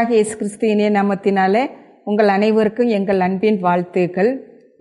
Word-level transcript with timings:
ஆண்டவராக 0.00 0.18
இயேசு 0.18 0.34
கிறிஸ்து 0.40 0.66
இனிய 0.72 0.90
நாமத்தினாலே 0.90 1.62
உங்கள் 2.08 2.30
அனைவருக்கும் 2.34 2.90
எங்கள் 2.98 3.20
அன்பின் 3.26 3.58
வாழ்த்துக்கள். 3.64 4.30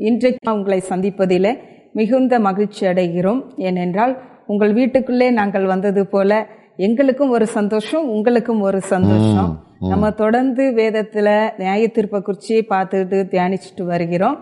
இன்றைக்கு 0.10 0.52
உங்களை 0.52 0.78
சந்திப்பதிலே 0.90 1.52
மிகுந்த 2.00 2.34
மகிழ்ச்சி 2.46 2.84
அடைகிறோம். 2.92 3.42
ஏனென்றால் 3.68 4.14
உங்கள் 4.52 4.74
வீட்டுக்குள்ளே 4.78 5.28
நாங்கள் 5.40 5.66
வந்தது 5.72 6.04
போல 6.14 6.40
எங்களுக்கும் 6.88 7.34
ஒரு 7.38 7.48
சந்தோஷம் 7.58 8.06
உங்களுக்கும் 8.16 8.62
ஒரு 8.70 8.82
சந்தோஷம். 8.94 9.52
நம்ம 9.92 10.12
தொடர்ந்து 10.24 10.66
வேதத்துல 10.80 11.28
நியாய 11.62 11.90
தீர்ப்பை 11.98 12.22
குறிச்சி 12.30 12.56
பார்த்துட்டு 12.74 13.20
தியானிச்சுட்டு 13.34 13.86
வருகிறோம். 13.94 14.38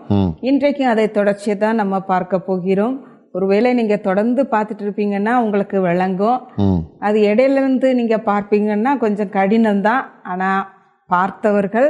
இன்றைக்கும் 0.50 0.92
அதை 0.94 1.06
தொடர்ச்சியை 1.18 1.58
தான் 1.64 1.80
நம்ம 1.82 2.00
பார்க்க 2.12 2.46
போகிறோம். 2.50 2.96
ஒருவேளை 3.38 3.70
நீங்க 3.78 3.96
தொடர்ந்து 4.08 4.42
பார்த்துட்டு 4.52 4.84
இருப்பீங்கன்னா 4.86 5.34
உங்களுக்கு 5.44 5.78
விளங்கும். 5.88 6.38
அது 7.06 7.18
இடையில 7.30 7.62
இருந்து 7.62 7.88
நீங்க 8.00 8.16
பார்ப்பீங்கன்னா 8.30 8.92
கொஞ்சம் 9.04 9.32
கடினம் 9.38 9.86
தான் 9.88 10.04
ஆனா 10.32 10.50
பார்த்தவர்கள் 11.10 11.88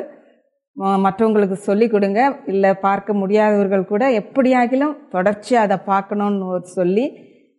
மற்றவங்களுக்கு 1.04 1.56
சொல்லி 1.68 1.86
கொடுங்க. 1.92 2.20
இல்ல 2.52 2.66
பார்க்க 2.84 3.20
முடியாதவர்கள் 3.22 3.90
கூட 3.92 4.04
எப்படியாகிலும் 4.20 4.98
தொடர்ச்சியா 5.14 5.62
அதை 5.66 5.76
பார்க்கணும்னு 5.88 6.60
சொல்லி 6.76 7.06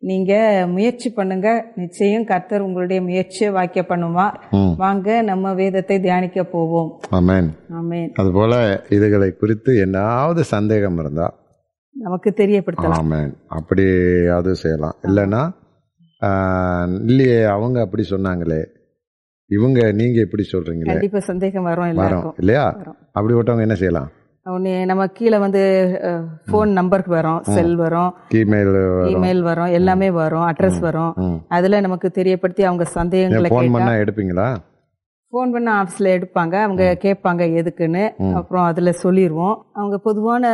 நீங்க 0.03 0.33
முயற்சி 0.75 1.09
பண்ணுங்க. 1.17 1.47
நிச்சயம் 1.81 2.27
கர்த்தர் 2.29 2.65
உங்களுடைய 2.67 2.99
முயற்சியை 3.07 3.49
வாக்கிய 3.57 3.83
பண்ணுவார். 3.89 4.35
வாங்க 4.83 5.17
நம்ம 5.29 5.51
வேதத்தை 5.61 5.97
தியானிக்க 6.05 6.43
போவோம். 6.53 6.89
ஆமென். 7.17 7.49
ஆமென். 7.79 8.07
அதுபோல 8.21 8.53
இதுகளை 8.97 9.29
குறித்து 9.41 9.73
என்னாவது 9.85 10.43
சந்தேகம் 10.55 10.99
இருந்தா 11.03 11.27
நமக்கு 11.91 12.33
தெரியப்படுத்தலாம். 12.35 13.31
அப்படி 13.47 13.85
அது 14.37 14.55
செய்யலாம். 14.55 14.95
இல்லைன்னா 15.03 15.43
இல்லையே 17.09 17.43
அவங்க 17.55 17.77
அப்படி 17.81 18.03
சொன்னாங்களே. 18.09 18.61
இவங்க 19.45 19.91
நீங்க 19.91 20.19
இப்படி 20.19 20.43
சொல்றீங்களே. 20.51 20.85
கண்டிப்பா 20.85 21.19
சந்தேகம் 21.19 21.63
வரும் 21.63 21.99
வரோம் 21.99 22.31
இல்லையா? 22.37 22.65
வரும். 22.79 22.97
அப்படிப்பட்டவங்க 23.19 23.61
என்ன 23.61 23.75
செய்யலாம்? 23.75 24.09
உடனே 24.45 24.85
நம்ம 24.85 25.07
கீழே 25.07 25.37
வந்து 25.37 25.61
ஃபோன் 26.45 26.69
நம்பருக்கு 26.77 27.11
வரும். 27.11 27.41
செல் 27.55 27.75
வரும். 27.75 28.13
இமெயில் 28.33 28.69
இமெயில் 29.13 29.41
வரும். 29.41 29.71
எல்லாமே 29.79 30.11
வரும். 30.11 30.45
அட்ரஸ் 30.51 30.79
வரும். 30.79 31.13
அதுல 31.47 31.79
நமக்கு 31.79 32.11
தெரியப்படுத்தி 32.13 32.61
அவங்க 32.61 32.85
சந்தேகங்களை 32.97 33.49
ஃபோன் 33.49 33.59
கேட்டா 33.59 33.77
பண்ணா 33.77 33.93
எடுப்பீங்களா? 34.03 34.47
ஃபோன் 35.33 35.51
பண்ண 35.53 35.69
ஆஃபீஸ்ல 35.79 36.07
எடுப்பாங்க. 36.13 36.55
அவங்க 36.65 36.83
கேட்பாங்க 37.03 37.43
எதுக்குன்னு. 37.59 38.03
அப்புறம் 38.39 38.65
அதுல 38.69 38.91
சொல்லிடுவோம் 39.01 39.57
அவங்க 39.73 39.97
பொதுவான 39.99 40.45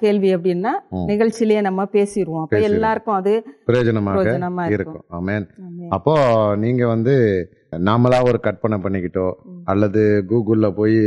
கேள்வி 0.00 0.30
அப்படின்னா 0.36 0.72
நிகழ்ச்சியிலேயே 1.10 1.60
நம்ம 1.60 1.84
பேசிடுவோம் 1.92 2.44
அப்ப 2.44 2.60
எல்லாருக்கும் 2.68 3.16
அது 3.16 3.32
பிரயோஜனமாக 3.68 4.14
பிரயோஜனமா 4.18 4.64
இருக்கும். 4.68 5.04
ஆமென். 5.10 5.46
அப்போ 5.90 6.14
நீங்க 6.56 6.84
வந்து 6.86 7.14
நாமளா 7.86 8.18
ஒரு 8.24 8.38
கற்பனை 8.40 8.78
பண்ணிக்கிட்டோ 8.80 9.26
அல்லது 9.64 10.00
கூகுள்ல 10.30 10.66
போய் 10.74 10.98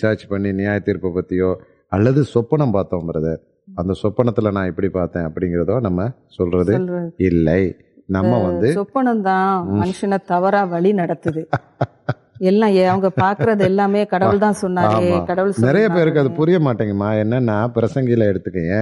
சர்ச் 0.00 0.26
பண்ணி 0.28 0.50
நியாய 0.54 0.80
தீர்ப்பை 0.80 1.10
பத்தியோ 1.14 1.50
அல்லது 1.92 2.20
சொப்பனம் 2.34 2.74
பார்த்தோம் 2.74 3.08
பிரதர் 3.08 3.40
அந்த 3.68 3.92
சொப்பனத்துல 4.02 4.52
நான் 4.52 4.70
இப்படி 4.70 4.88
பார்த்தேன் 4.92 5.26
அப்படிங்கிறதோ 5.28 5.76
நம்ம 5.80 6.00
சொல்றது 6.36 6.72
சொல்றது. 6.72 7.08
இல்லை. 7.24 7.62
நம்ம 8.08 8.32
வந்து 8.44 8.68
சொப்பனம் 8.76 9.22
தான் 9.26 9.50
மனுஷனை 9.74 10.18
தவறா 10.26 10.62
வழி 10.70 10.90
நடத்துது. 10.94 11.42
எல்லாம் 12.42 12.76
அவங்க 12.88 13.08
பாக்குறது 13.20 13.60
எல்லாமே 13.60 14.06
கடவுள் 14.12 14.38
தான் 14.38 14.60
சொன்னாரு. 14.62 15.24
கடவுள் 15.26 15.54
நிறைய. 15.58 15.88
பேருக்கு 15.88 16.20
அது 16.20 16.30
புரிய 16.32 16.58
மாட்டேங்குமா? 16.58 17.10
என்னன்னா 17.22 17.58
பிரசங்கில 17.74 18.28
எடுத்துக்கங்க. 18.30 18.76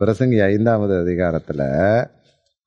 பிரசங்கி 0.00 0.44
ஐந்தாவது 0.44 0.94
அதிகாரத்துல 1.04 1.62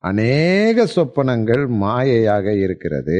அநேக 0.04 0.86
சொப்பனங்கள் 0.96 1.64
மாயையாக 1.82 2.46
இருக்கிறது. 2.56 3.18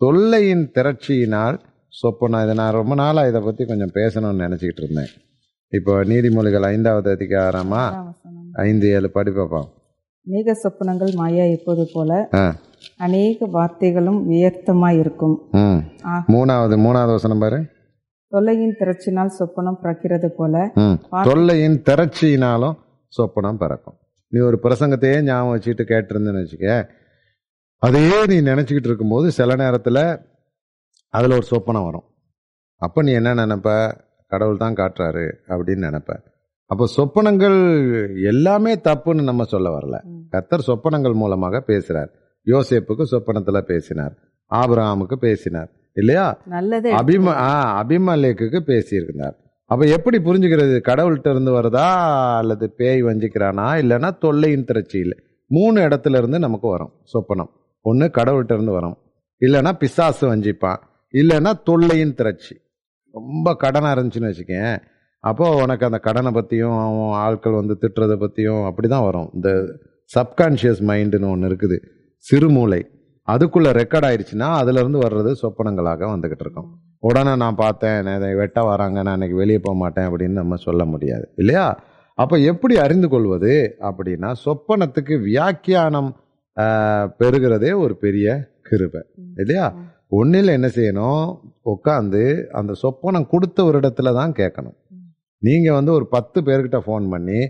தொல்லையின் 0.00 0.70
திரட்சியினால் 0.74 1.58
சொப்பனம். 2.02 2.42
இதை 2.42 2.54
நான் 2.54 2.72
ரொம்ப 2.72 2.94
நாளா 2.94 3.26
இதை 3.26 3.40
பத்தி 3.40 3.64
கொஞ்சம் 3.64 3.94
பேசணும்னு 3.94 4.44
நினைச்சுக்கிட்டு 4.46 4.82
இருந்தேன். 4.82 5.12
இப்போ 5.72 6.04
நீதிமொழிகள் 6.04 6.66
ஐந்தாவது 6.66 7.10
அதிகாரமா? 7.16 7.82
வசனம். 8.04 8.48
ஐந்து 8.62 8.88
ஏழு 8.88 9.10
படி 9.10 9.30
பார்ப்போம். 9.30 9.68
அநேக 10.26 10.56
சொப்பனங்கள் 10.64 11.14
மாயா 11.14 11.44
இருப்பது 11.44 11.90
போல? 11.94 12.10
அநேக 13.06 13.46
வார்த்தைகளும் 13.56 14.20
வியர்த்தமாய் 14.30 14.98
இருக்கும். 15.02 15.36
மூணாவது 16.34 16.76
மூணாவது 16.86 17.12
வசனம் 17.16 17.42
பாரு. 17.44 17.58
தொல்லையின் 18.32 18.76
திரட்சினால் 18.80 19.32
சொப்பனம் 19.38 19.78
பிறக்கிறது 19.82 20.28
போல 20.38 20.62
தொல்லையின் 21.28 21.78
திரட்சியினாலும் 21.88 22.76
சொப்பனம் 23.12 23.60
பிறக்கும். 23.62 23.96
நீ 24.32 24.38
ஒரு 24.48 24.58
பிரசங்கத்தையே 24.64 25.16
ஞாபகம் 25.28 25.52
வச்சுட்டு 25.54 25.84
கேட்டிருந்தேன்னு 25.92 26.42
வச்சுக்க 26.42 26.68
அதையே 27.82 28.18
நீ 28.30 28.36
நினைச்சுக்கிட்டு 28.50 28.88
இருக்கும்போது 28.90 29.26
சில 29.38 29.54
நேரத்துல 29.62 29.98
அதுல 31.14 31.36
ஒரு 31.40 31.46
சொப்பனம் 31.50 31.86
வரும். 31.88 32.06
அப்ப 32.82 33.02
நீ 33.06 33.12
என்ன 33.20 33.30
நினைப்ப? 33.40 33.70
கடவுள் 34.32 34.60
தான் 34.62 34.78
காட்டுறாரு 34.80 35.24
அப்படின்னு 35.52 35.86
நினைப்ப. 35.88 36.12
அப்போ 36.70 36.84
சொப்பனங்கள் 36.96 37.58
எல்லாமே 38.32 38.72
தப்புன்னு 38.88 39.22
நம்ம 39.30 39.44
சொல்ல 39.44 39.68
வரல. 39.76 39.96
கர்த்தர் 40.34 40.66
சொப்பனங்கள் 40.68 41.20
மூலமாக 41.22 41.60
பேசுறார். 41.70 42.10
யோசேப்புக்கு 42.46 43.04
சொப்பனத்துல 43.10 43.60
பேசினார். 43.60 44.14
ஆபிரகாமுக்கு 44.50 45.14
பேசினார். 45.14 45.70
இல்லையா? 45.92 46.42
நல்லதே 46.46 46.92
அபிம 46.92 47.26
ஆ 47.26 47.82
அபிமலேக்குக்கு 47.82 48.60
பேசியிருக்கிறார் 48.66 49.36
அப்ப 49.70 49.86
எப்படி 49.86 50.18
புரிஞ்சுக்கிறது? 50.18 50.74
கடவுள்கிட்ட 50.88 51.30
இருந்து 51.30 51.52
வருதா? 51.52 51.88
அல்லது 52.36 52.70
பேய் 52.70 53.02
வஞ்சிக்கிறானா? 53.02 53.66
இல்லைன்னா 53.82 54.18
தொல்லையின் 54.18 54.64
திரட்சியில். 54.64 55.14
மூணு 55.46 55.80
இடத்துல 55.80 56.16
இருந்து 56.16 56.38
நமக்கு 56.38 56.68
வரும் 56.68 56.92
சொப்பனம். 57.12 57.50
ஒன்று 57.80 58.06
கடவுள்கிட்ட 58.06 58.52
இருந்து 58.52 58.72
வரும். 58.72 58.96
இல்லைன்னா 59.40 59.72
பிசாசு 59.72 60.36
வஞ்சிப்பான் 60.36 60.80
இல்லைன்னா 61.12 61.52
தொல்லையின் 61.64 62.14
திரட்சி. 62.14 62.56
ரொம்ப 63.10 63.56
கடனாக 63.60 63.94
இருந்துச்சுன்னு 63.94 64.30
வச்சுக்கேன். 64.32 64.76
அப்போ 65.18 65.62
உனக்கு 65.62 65.84
அந்த 65.84 65.98
கடனை 65.98 66.32
பற்றியும் 66.32 67.10
ஆட்கள் 67.10 67.52
வந்து 67.52 67.78
திட்டுறதை 67.80 68.16
பற்றியும் 68.16 68.64
அப்படி 68.64 68.88
தான் 68.88 69.04
வரும். 69.04 69.30
இந்த 69.34 69.48
சப்கான்ஷியஸ் 70.18 70.82
மைண்டுன்னு 70.90 71.30
ஒன்று 71.30 71.48
இருக்குது. 71.48 71.78
சிறுமூளை. 72.30 72.80
அதுக்குள்ள 73.28 73.68
ரெக்கார்ட் 73.80 74.06
ஆயிடுச்சுன்னா 74.08 74.48
அதுல 74.60 74.80
இருந்து 74.80 75.00
வர்றது 75.00 75.30
சொப்பனங்களாக 75.42 76.08
வந்துகிட்டு 76.14 76.44
இருக்கோம். 76.44 76.68
உடனே 77.08 77.32
நான் 77.36 77.60
பார்த்தேன் 77.62 78.08
இதை 78.16 78.28
வெட்ட 78.40 78.62
வராங்க 78.62 79.02
நான் 79.02 79.14
இன்னைக்கு 79.14 79.36
வெளியே 79.36 79.58
போக 79.58 79.76
மாட்டேன் 79.78 80.08
அப்படின்னு 80.08 80.36
நம்ம 80.42 80.56
சொல்ல 80.66 80.84
முடியாது. 80.84 81.24
இல்லையா? 81.36 81.64
அப்ப 82.18 82.38
எப்படி 82.50 82.74
அறிந்து 82.76 83.08
கொள்வது 83.08 83.52
அப்படின்னா 83.88 84.30
சொப்பனத்துக்கு 84.44 85.14
வியாக்கியானம் 85.22 86.10
பெறுகிறதே 87.20 87.70
ஒரு 87.84 87.94
பெரிய 87.96 88.26
கிருபை. 88.68 89.02
இல்லையா? 89.36 89.66
ஒன்னில் 90.20 90.54
என்ன 90.56 90.68
செய்யணும்? 90.76 91.26
உட்காந்து 91.72 92.22
அந்த 92.50 92.72
சொப்பனம் 92.82 93.26
கொடுத்த 93.26 93.64
ஒரு 93.64 93.78
இடத்துல 93.78 94.12
தான் 94.20 94.32
கேட்கணும். 94.32 94.76
நீங்கள் 95.42 95.76
வந்து 95.78 95.92
ஒரு 95.92 96.06
பத்து 96.06 96.40
பேர்கிட்ட 96.40 96.80
ஃபோன் 96.86 97.06
பண்ணி 97.10 97.40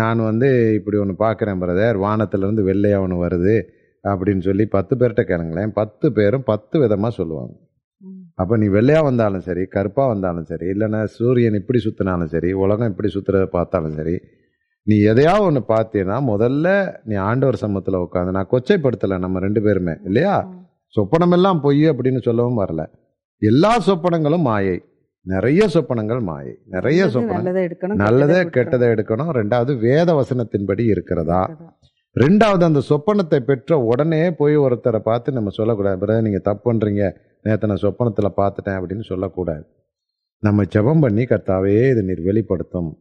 நான் 0.00 0.20
வந்து 0.30 0.48
இப்படி 0.74 0.96
ஒன்று 0.96 1.14
பார்க்குறேன் 1.18 1.60
பிரதர் 1.62 1.98
வானத்திலிருந்து 2.04 2.62
வெள்ளையாக 2.62 3.04
ஒன்று 3.06 3.16
வருது. 3.24 3.56
அப்படின்னு 4.04 4.40
சொல்லி 4.40 4.66
பத்து 4.66 4.96
பேர்கிட்ட 4.96 5.22
கேளுங்களேன். 5.30 5.70
பத்து 5.74 6.12
பேரும் 6.12 6.42
பத்து 6.44 6.80
விதமா 6.80 7.08
சொல்லுவாங்க. 7.08 7.54
அப்போ 8.34 8.56
நீ 8.56 8.66
வெள்ளையா 8.66 9.02
வந்தாலும் 9.02 9.40
சரி 9.40 9.64
கருப்பா 9.64 10.06
வந்தாலும் 10.06 10.44
சரி 10.44 10.66
இல்லைன்னா 10.66 11.04
சூரியன் 11.04 11.54
இப்படி 11.54 11.78
சுத்தினாலும் 11.84 12.24
சரி 12.24 12.52
உலகம் 12.52 12.88
இப்படி 12.88 13.08
சுத்துறத 13.14 13.46
பார்த்தாலும் 13.46 13.90
சரி 13.90 14.20
நீ 14.82 14.96
எதையாவது 15.00 15.44
ஒன்று 15.44 15.62
பார்த்தீன்னா 15.68 16.16
முதல்ல 16.30 16.94
நீ 17.04 17.14
ஆண்டவர் 17.14 17.56
சமூகத்தில் 17.56 17.94
உட்காந்து 17.94 18.30
நான் 18.30 18.48
கொச்சைப்படுத்தலை 18.50 19.18
நம்ம 19.18 19.38
ரெண்டு 19.38 19.62
பேருமே 19.62 19.94
இல்லையா? 20.04 20.34
சொப்பனமெல்லாம் 20.94 21.60
பொய் 21.62 21.90
அப்படின்னு 21.90 22.20
சொல்லவும் 22.22 22.58
வரல. 22.58 22.82
எல்லா 23.38 23.78
சொப்பனங்களும் 23.86 24.40
மாயை. 24.40 24.82
நிறைய 25.26 25.66
சொப்பனங்கள் 25.66 26.22
மாயை. 26.22 26.56
நிறைய 26.66 27.06
சொப்பனங்கள் 27.06 27.96
நல்லதை 28.04 28.44
கெட்டதை 28.44 28.88
எடுக்கணும். 28.94 29.32
ரெண்டாவது 29.40 29.78
வேத 29.78 30.12
வசனத்தின்படி 30.12 30.84
இருக்கிறதா. 30.86 31.42
ரெண்டாவது 32.20 32.62
அந்த 32.62 32.80
சொப்பனத்தை 32.88 33.38
பெற்ற 33.38 33.78
உடனே 33.78 34.30
போய் 34.30 34.58
ஒருத்தரை 34.58 34.98
பார்த்து 34.98 35.32
நம்ம 35.32 35.50
சொல்லக்கூடாது. 35.50 35.98
பிறகு 35.98 36.22
நீங்க 36.22 36.38
தப்பு 36.38 36.72
பண்றீங்க. 36.72 37.12
நேற்று 37.42 37.68
நான் 37.68 37.82
சொப்பனத்துல 37.82 38.28
பார்த்துட்டேன் 38.36 38.76
அப்படின்னு 38.78 39.00
சொல்லக்கூடாது. 39.00 39.64
நம்ம 40.38 40.62
ஜெபம் 40.62 41.00
பண்ணி 41.00 41.22
கர்த்தாவே 41.22 41.90
இது 41.90 42.02
நீர் 42.02 42.22
வெளிப்படுத்தும். 42.22 42.98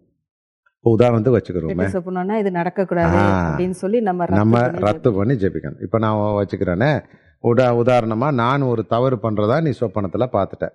இப்போ 0.77 0.91
உதாரணத்துக்கு 0.97 1.37
வச்சுக்கிறோமே. 1.37 1.85
சொப்பனம்னா 1.97 2.35
இது 2.37 2.49
நடக்கக்கூடாது. 2.51 3.17
அப்படின்னு 3.49 3.69
சொல்லி 3.69 4.01
நம்ம 4.01 4.25
ரத்து 4.25 4.39
நம்ம 4.39 4.61
பண்ணி 4.61 4.79
ரத்து 4.79 5.13
பண்ணி 5.13 5.33
ஜெபிக்கணும். 5.33 5.81
இப்போ 5.81 5.97
நான் 5.97 6.17
வச்சுக்கிறேனே. 6.17 7.03
உடா 7.39 7.75
உதாரணமா 7.75 8.33
நான் 8.33 8.61
ஒரு 8.61 8.85
தவறு 8.85 9.15
பண்றதா 9.15 9.61
நீ 9.61 9.69
சொப்பனத்துல 9.79 10.27
பார்த்துட்ட. 10.31 10.69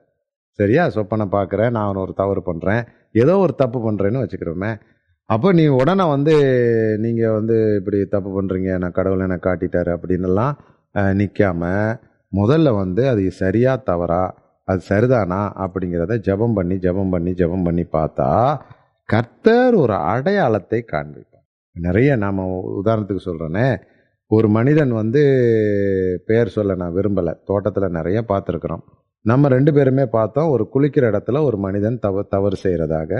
சரியா? 0.50 0.86
சொப்பனம் 0.86 1.34
பார்க்குறேன் 1.34 1.70
நான் 1.70 1.94
ஒரு 1.94 2.12
தவறு 2.16 2.42
பண்றேன். 2.42 2.84
ஏதோ 3.12 3.36
ஒரு 3.36 3.54
தப்பு 3.54 3.92
பண்றேன்னு 3.92 4.22
வச்சுக்கிறோமே. 4.24 4.80
அப்போ 5.30 5.48
நீ 5.52 5.64
உடனே 5.78 6.04
வந்து 6.14 6.34
நீங்கள் 7.04 7.34
வந்து 7.38 7.56
இப்படி 7.78 7.98
தப்பு 8.14 8.30
பண்ணுறீங்க 8.36 8.70
நான் 8.82 8.94
கடவுள் 8.98 9.24
எனக்கு 9.26 9.46
காட்டிட்டாரு 9.48 9.90
அப்படின்னுலாம் 9.96 10.54
நிற்காம 11.20 11.62
முதல்ல 12.32 12.68
வந்து 12.82 13.02
அது 13.08 13.22
சரியா 13.42 13.72
தவறா 13.90 14.22
அது 14.68 14.80
சரிதானா 14.88 15.40
அப்படிங்கிறத 15.64 16.16
ஜெபம் 16.28 16.56
பண்ணி 16.58 16.76
ஜெபம் 16.86 17.12
பண்ணி 17.14 17.32
ஜெபம் 17.40 17.66
பண்ணி 17.68 17.84
பார்த்தா 17.96 18.28
கர்த்தர் 19.08 19.74
ஒரு 19.74 19.94
அடையாளத்தை 20.12 20.80
காண்பிப்பார். 20.92 21.44
நிறைய 21.76 22.10
நாம் 22.24 22.40
உதாரணத்துக்கு 22.80 23.22
சொல்கிறேனே 23.26 23.66
ஒரு 24.30 24.48
மனிதன் 24.56 24.92
வந்து 24.92 25.20
பெயர் 26.26 26.54
சொல்ல 26.56 26.74
நான் 26.74 26.96
விரும்பலை 26.96 27.32
தோட்டத்தில் 27.50 27.96
நிறைய 27.98 28.18
பார்த்துருக்குறோம். 28.32 28.82
நம்ம 29.24 29.48
ரெண்டு 29.56 29.70
பேருமே 29.76 30.04
பார்த்தோம் 30.16 30.50
ஒரு 30.54 30.64
குளிக்கிற 30.74 31.04
இடத்துல 31.12 31.42
ஒரு 31.48 31.58
மனிதன் 31.66 31.98
தவ 31.98 32.24
தவறு 32.34 32.56
செய்கிறதாக 32.64 33.12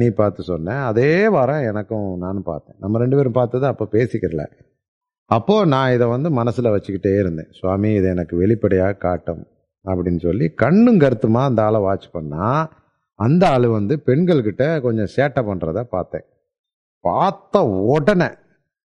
நீ 0.00 0.06
பார்த்து 0.20 0.42
சொன்ன. 0.42 0.76
அதே 0.90 1.12
வாரம் 1.28 1.66
எனக்கும் 1.70 2.08
நானும் 2.24 2.48
பார்த்தேன். 2.50 2.76
நம்ம 2.82 2.98
ரெண்டு 2.98 3.16
பேரும் 3.16 3.38
பார்த்தது 3.38 3.66
அப்போ 3.66 3.86
பேசிக்கிறல. 3.92 4.44
அப்போது 5.30 5.68
நான் 5.74 5.94
இதை 5.96 6.06
வந்து 6.14 6.28
மனசில் 6.30 6.72
வச்சுக்கிட்டே 6.74 7.12
இருந்தேன். 7.18 7.50
சுவாமி 7.58 7.90
இதை 7.94 8.08
எனக்கு 8.10 8.34
வெளிப்படையாக 8.36 9.00
காட்டும். 9.06 9.42
அப்படின்னு 9.84 10.20
சொல்லி 10.26 10.46
கண்ணும் 10.62 10.98
கருத்துமாக 10.98 11.50
அந்த 11.50 11.60
ஆளை 11.62 11.80
வாட்ச் 11.80 12.08
பண்ணால் 12.16 12.64
அந்த 13.18 13.42
ஆள் 13.48 13.66
வந்து 13.78 13.94
பெண்கள்கிட்ட 14.06 14.64
கொஞ்சம் 14.86 15.10
சேட்டை 15.16 15.42
பண்ணுறத 15.48 15.80
பார்த்தேன். 15.96 16.26
பார்த்த 17.04 17.62
உடனே 17.94 18.28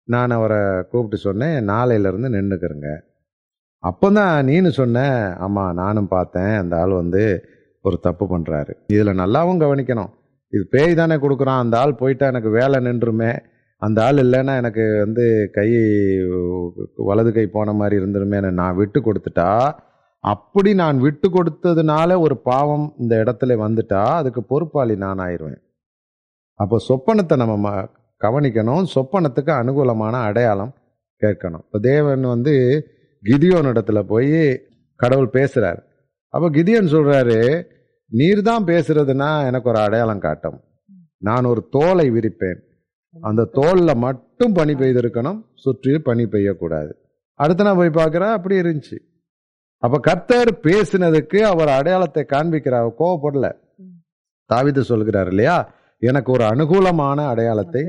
நான் 0.08 0.36
அவரை 0.38 0.60
கூப்பிட்டு 0.92 1.18
சொன்னேன் 1.28 1.58
நாளையிலேருந்து 1.72 2.30
நின்றுக்கிறேங்க 2.36 2.90
அப்போ 3.84 4.08
தான் 4.12 4.46
நீனு 4.48 4.70
சொன்ன 4.80 5.00
ஆமாம் 5.46 5.78
நானும் 5.82 6.10
பார்த்தேன். 6.16 6.54
அந்த 6.62 6.74
ஆள் 6.82 6.94
வந்து 7.02 7.22
ஒரு 7.86 7.98
தப்பு 8.00 8.26
பண்ணுறாரு 8.32 8.74
இதில் 8.94 9.20
நல்லாவும் 9.22 9.62
கவனிக்கணும். 9.64 10.12
இது 10.52 10.68
பேய் 10.70 10.96
தானே 10.96 11.16
கொடுக்குறான் 11.16 11.58
அந்த 11.58 11.80
ஆள் 11.80 11.96
போயிட்டா 11.96 12.28
எனக்கு 12.28 12.50
வேலை 12.50 12.86
நின்றுமே. 12.86 13.40
அந்த 13.78 14.04
ஆள் 14.04 14.16
இல்லைன்னா 14.16 14.58
எனக்கு 14.58 15.00
வந்து 15.00 15.50
கை 15.52 15.70
வலது 16.96 17.34
கை 17.34 17.48
போன 17.48 17.74
மாதிரி 17.74 18.04
இருந்துருமே 18.04 18.52
நான் 18.52 18.76
விட்டு 18.76 19.00
கொடுத்துட்டா. 19.00 19.72
அப்படி 20.20 20.74
நான் 20.74 21.00
விட்டு 21.00 21.30
கொடுத்ததுனால 21.30 22.20
ஒரு 22.20 22.38
பாவம் 22.38 22.94
இந்த 23.00 23.16
இடத்துல 23.16 23.52
வந்துட்டா 23.52 24.04
அதுக்கு 24.04 24.44
பொறுப்பாளி 24.44 24.96
நான் 24.96 25.18
ஆயிடுவேன் 25.18 25.62
அப்போ 26.54 26.78
சொப்பனத்தை 26.90 27.36
நம்ம 27.36 27.70
ம- 27.70 27.88
கவனிக்கணும். 28.24 28.86
சொப்பனத்துக்கு 28.96 29.52
அனுகூலமான 29.62 30.12
அடையாளம் 30.12 30.74
கேட்கணும். 31.22 31.64
இப்போ 31.66 31.80
தேவன் 31.82 32.22
வந்து 32.22 32.86
கிதியோன் 33.26 33.70
இடத்துல 33.72 34.02
போய் 34.04 34.62
கடவுள் 34.96 35.30
பேசுகிறார் 35.30 35.84
அப்போ 36.30 36.50
கிதியோன் 36.50 36.92
சொல்கிறாரு 36.94 37.64
நீர் 38.12 38.42
தான் 38.42 38.64
பேசுறதுன்னா 38.64 39.46
எனக்கு 39.46 39.70
ஒரு 39.70 39.80
அடையாளம் 39.80 40.20
காட்டும். 40.20 40.60
நான் 41.18 41.46
ஒரு 41.46 41.68
தோலை 41.70 42.10
விரிப்பேன். 42.10 42.60
அந்த 43.22 43.50
தோல்ல 43.54 43.96
மட்டும் 43.96 44.54
பனி 44.54 44.74
பெய்திருக்கணும் 44.74 45.44
சுற்றி 45.54 46.00
பனி 46.00 46.24
பெய்யக்கூடாது. 46.24 46.92
அடுத்து 47.34 47.64
நான் 47.64 47.76
போய் 47.76 47.90
பார்க்கிறேன் 47.90 48.30
அப்படி 48.30 48.56
இருந்துச்சு. 48.56 48.98
அப்ப 49.78 50.00
கர்த்தர் 50.00 50.60
பேசினதுக்கு 50.64 51.38
அவர் 51.38 51.68
அடையாளத்தை 51.68 52.26
காண்பிக்கிறார். 52.34 52.92
கோவப்படல. 53.00 53.52
தாவிது 54.54 54.80
சொல்கிறார் 54.80 55.28
இல்லையா? 55.28 55.74
எனக்கு 56.00 56.32
ஒரு 56.32 56.44
அனுகூலமான 56.44 57.28
அடையாளத்தை 57.28 57.84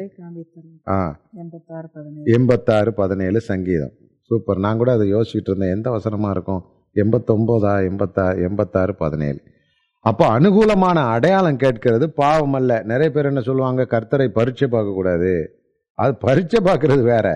ஆ. 0.89 1.21
எண்பத்தாறு 1.35 1.89
பதினேழு. 1.89 2.23
எண்பத்தாறு 2.25 2.95
பதினேழு 2.95 3.41
சங்கீதம். 3.41 3.93
சூப்பர். 4.21 4.59
நான் 4.59 4.77
கூட 4.77 4.93
அதை 4.93 5.15
யோசிச்சுட்டு 5.15 5.51
இருந்தேன். 5.51 5.75
எந்த 5.75 5.91
வசனமா 5.91 6.31
இருக்கும்? 6.31 6.65
எண்பத்தொம்போதா? 6.95 7.73
எண்பத்தா 7.91 8.49
எண்பத்தாறு 8.49 8.95
பதினேழு. 8.95 9.43
அப்போ 10.05 10.25
அனுகூலமான 10.37 10.99
அடையாளம் 11.15 11.61
கேட்கிறது. 11.65 12.07
பாவம் 12.23 12.57
அல்ல. 12.59 12.73
நிறைய 12.93 13.09
பேர் 13.15 13.29
என்ன 13.31 13.43
சொல்லுவாங்க? 13.49 13.83
கர்த்தரை 13.95 14.27
பரீட்சை 14.39 14.69
பார்க்கக்கூடாது 14.75 15.33
அது 15.99 16.13
பரீட்சை 16.27 16.61
பார்க்கறது 16.69 17.03
வேற. 17.15 17.27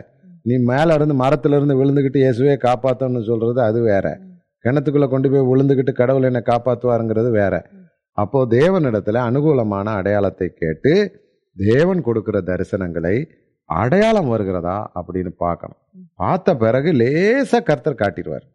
நீ 0.48 0.54
மேலே 0.70 0.92
இருந்து 0.94 1.14
மரத்திலிருந்து 1.22 1.74
இருந்து 1.76 2.22
இயேசுவே 2.24 2.56
காப்பாற்றணும்னு 2.66 3.28
சொல்கிறது 3.30 3.60
அது 3.68 3.78
வேற. 3.92 4.06
கிணத்துக்குள்ளே 4.64 5.08
கொண்டு 5.14 5.28
போய் 5.32 5.48
விழுந்துக்கிட்டு 5.50 5.92
கடவுள் 5.92 6.28
என்னை 6.28 6.42
காப்பாற்றுவாருங்கிறது 6.52 7.30
வேற. 7.40 7.54
அப்போது 8.18 8.50
தேவனிடத்தில் 8.58 9.20
அனுகூலமான 9.28 9.86
அடையாளத்தை 10.00 10.48
கேட்டு 10.62 10.92
தேவன் 11.56 12.00
கொடுக்குற 12.06 12.38
தரிசனங்களை 12.50 13.16
அடையாளம் 13.68 14.30
வருகிறதா 14.32 14.76
அப்படின்னு 14.98 15.32
பார்க்கணும். 15.44 15.80
பார்த்த 16.14 16.54
பிறகு 16.62 16.90
லேசாக 17.00 17.62
கர்த்தர் 17.68 18.00
காட்டிடுவார். 18.02 18.46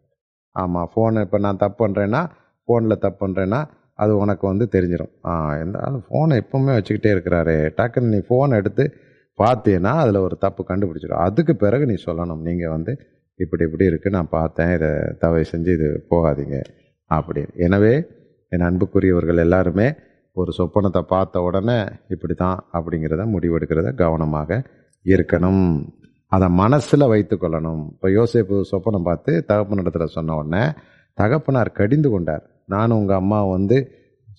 ஆமாம் 0.56 0.88
ஃபோனை 0.92 1.20
இப்போ 1.26 1.38
நான் 1.38 1.62
தப்பு 1.64 1.78
பண்ணுறேன்னா 1.82 2.22
ஃபோனில் 2.68 3.02
தப்பு 3.04 3.20
பண்ணுறேன்னா 3.22 3.60
அது 3.98 4.12
உனக்கு 4.22 4.44
வந்து 4.50 4.64
தெரிஞ்சிடும் 4.74 5.12
இருந்தாலும் 5.62 6.02
ஃபோனை 6.06 6.36
எப்போவுமே 6.42 6.72
வச்சுக்கிட்டே 6.76 7.10
இருக்கிறாரு. 7.14 7.56
டக்குன்னு 7.78 8.12
நீ 8.14 8.20
ஃபோன் 8.28 8.56
எடுத்து 8.58 8.84
பார்த்தீன்னா 9.38 9.92
அதில் 10.02 10.24
ஒரு 10.26 10.36
தப்பு 10.44 10.62
கண்டுபிடிச்சிடும் 10.70 11.24
அதுக்கு 11.26 11.52
பிறகு 11.64 11.84
நீ 11.90 11.96
சொல்லணும் 12.06 12.42
நீங்கள் 12.48 12.72
வந்து 12.76 12.92
இப்படி 13.40 13.64
இப்படி 13.68 13.84
இருக்கு 13.90 14.08
நான் 14.16 14.34
பார்த்தேன் 14.38 14.72
இதை 14.76 14.90
தவறு 15.22 15.44
செஞ்சு 15.52 15.70
இது 15.78 15.88
போகாதீங்க. 16.12 16.56
அப்படின்னு. 17.10 17.52
எனவே 17.66 17.94
என் 18.52 18.66
அன்புக்குரியவர்கள் 18.68 19.42
எல்லாருமே 19.46 19.86
ஒரு 20.36 20.50
சொப்பனத்தை 20.58 21.02
பார்த்த 21.14 21.42
உடனே 21.48 21.78
இப்படி 22.14 22.34
தான் 22.34 22.58
அப்படிங்கிறத 22.76 23.24
முடிவெடுக்கிறத 23.34 23.88
கவனமாக 24.02 24.50
இருக்கணும். 25.06 25.64
அதை 26.28 26.46
மனசில் 26.62 27.10
வைத்து 27.12 27.34
கொள்ளணும். 27.36 27.82
இப்போ 27.94 28.08
யோசிப்பு 28.18 28.56
சொப்பனம் 28.70 29.08
பார்த்து 29.08 29.32
தகப்பனிடத்தில் 29.50 30.14
சொன்ன 30.16 30.36
உடனே 30.40 30.62
தகப்பனார் 31.18 31.70
கடிந்து 31.80 32.10
கொண்டார். 32.10 32.44
நானும் 32.66 32.98
உங்கள் 32.98 33.16
அம்மா 33.16 33.44
வந்து 33.44 33.90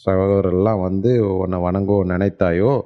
சகோதரர்லாம் 0.05 0.81
வந்து 0.81 1.37
உன்னை 1.37 1.59
வணங்கோ 1.59 1.97
நினைத்தாயோ 2.03 2.81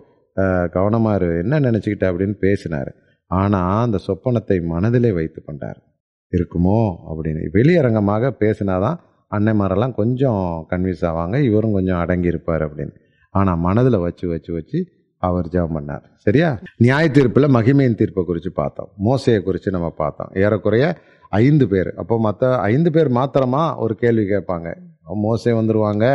கவனமாக 0.70 1.15
இரு 1.15 1.38
என்ன 1.38 1.60
நினச்சிக்கிட்ட 1.60 2.06
அப்படின்னு 2.10 2.32
பேசினார். 2.32 2.96
ஆனால் 3.25 3.82
அந்த 3.82 3.98
சொப்பனத்தை 4.08 4.63
மனதிலே 4.63 5.12
வைத்து 5.12 5.44
கொண்டார். 5.46 5.84
இருக்குமோ 6.32 6.96
அப்படின்னு. 7.10 7.41
வெளியரங்கமாக 7.53 8.32
பேசினாதான் 8.39 8.98
அன்னைமாரெல்லாம் 9.36 9.94
கொஞ்சம் 9.94 10.67
கன்வின்ஸ் 10.70 11.01
ஆவாங்க 11.01 11.41
இவரும் 11.41 11.72
கொஞ்சம் 11.72 11.98
அடங்கி 11.98 12.27
இருப்பார் 12.27 12.74
அப்படின்னு. 12.74 12.94
ஆனால் 13.29 13.58
மனதில் 13.58 13.98
வச்சு 13.98 14.27
வச்சு 14.27 14.53
வச்சு 14.53 14.88
அவர் 15.17 15.46
ஜெபம் 15.46 15.75
பண்ணார். 15.77 16.01
சரியா? 16.15 16.60
நியாய 16.77 17.10
தீர்ப்பில் 17.10 17.53
மகிமையின் 17.53 17.96
தீர்ப்பை 17.96 18.24
குறித்து 18.25 18.51
பார்த்தோம். 18.51 18.89
மோசையை 19.06 19.44
குறித்து 19.44 19.72
நம்ம 19.72 19.89
பார்த்தோம். 19.89 20.29
ஏறக்குறைய 20.34 20.98
ஐந்து 21.29 21.67
பேர். 21.67 21.94
அப்போ 21.96 22.20
மற்ற 22.20 22.58
ஐந்து 22.58 22.91
பேர் 22.91 23.10
மாத்திரமா 23.10 23.77
ஒரு 23.77 23.96
கேள்வி 23.96 24.22
கேட்பாங்க. 24.22 24.77
மோசே 25.15 25.51
வந்துருவாங்க 25.51 26.05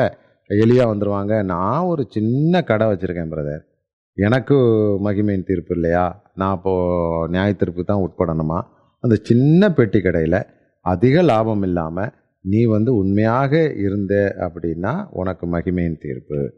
எலியா 0.50 0.84
வந்துருவாங்க. 0.92 1.44
நான் 1.44 1.80
ஒரு 1.80 2.06
சின்ன 2.11 2.62
கடை 2.62 2.87
வச்சிருக்கேன் 2.87 3.32
பிரதர் 3.32 3.62
எனக்கு 4.14 4.56
மகிமையின் 5.04 5.46
தீர்ப்பு 5.46 5.75
இல்லையா? 5.75 6.22
நான் 6.34 6.50
அப்போ 6.50 6.72
நியாய 7.28 7.52
தீர்ப்பு 7.52 7.84
தான் 7.84 8.02
உட்படணுமா? 8.06 8.58
அந்த 9.00 9.16
சின்ன 9.22 9.70
பெட்டி 9.72 10.00
கடையில் 10.00 10.46
அதிக 10.80 11.22
லாபம் 11.22 11.62
இல்லாமல் 11.62 12.12
நீ 12.40 12.64
வந்து 12.64 12.94
உண்மையாக 12.94 13.72
இருந்த 13.72 14.34
அப்படின்னா 14.38 15.08
உனக்கு 15.11 15.46
மகிமையின் 15.46 15.99
தீர்ப்பு. 15.99 16.52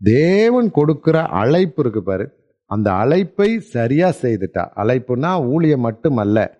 தேவன் 0.00 0.70
கொடுக்கிற 0.70 1.22
அழைப்பு 1.22 1.82
இருக்கு 1.82 2.02
பாரு. 2.02 2.26
அந்த 2.66 2.92
அழைப்பை 2.92 3.60
சரியா 3.60 4.12
செய்துட்டா. 4.22 4.64
அழைப்புனா 4.76 5.44
ஊழியம் 5.44 5.86
மட்டுமல்ல. 5.86 6.50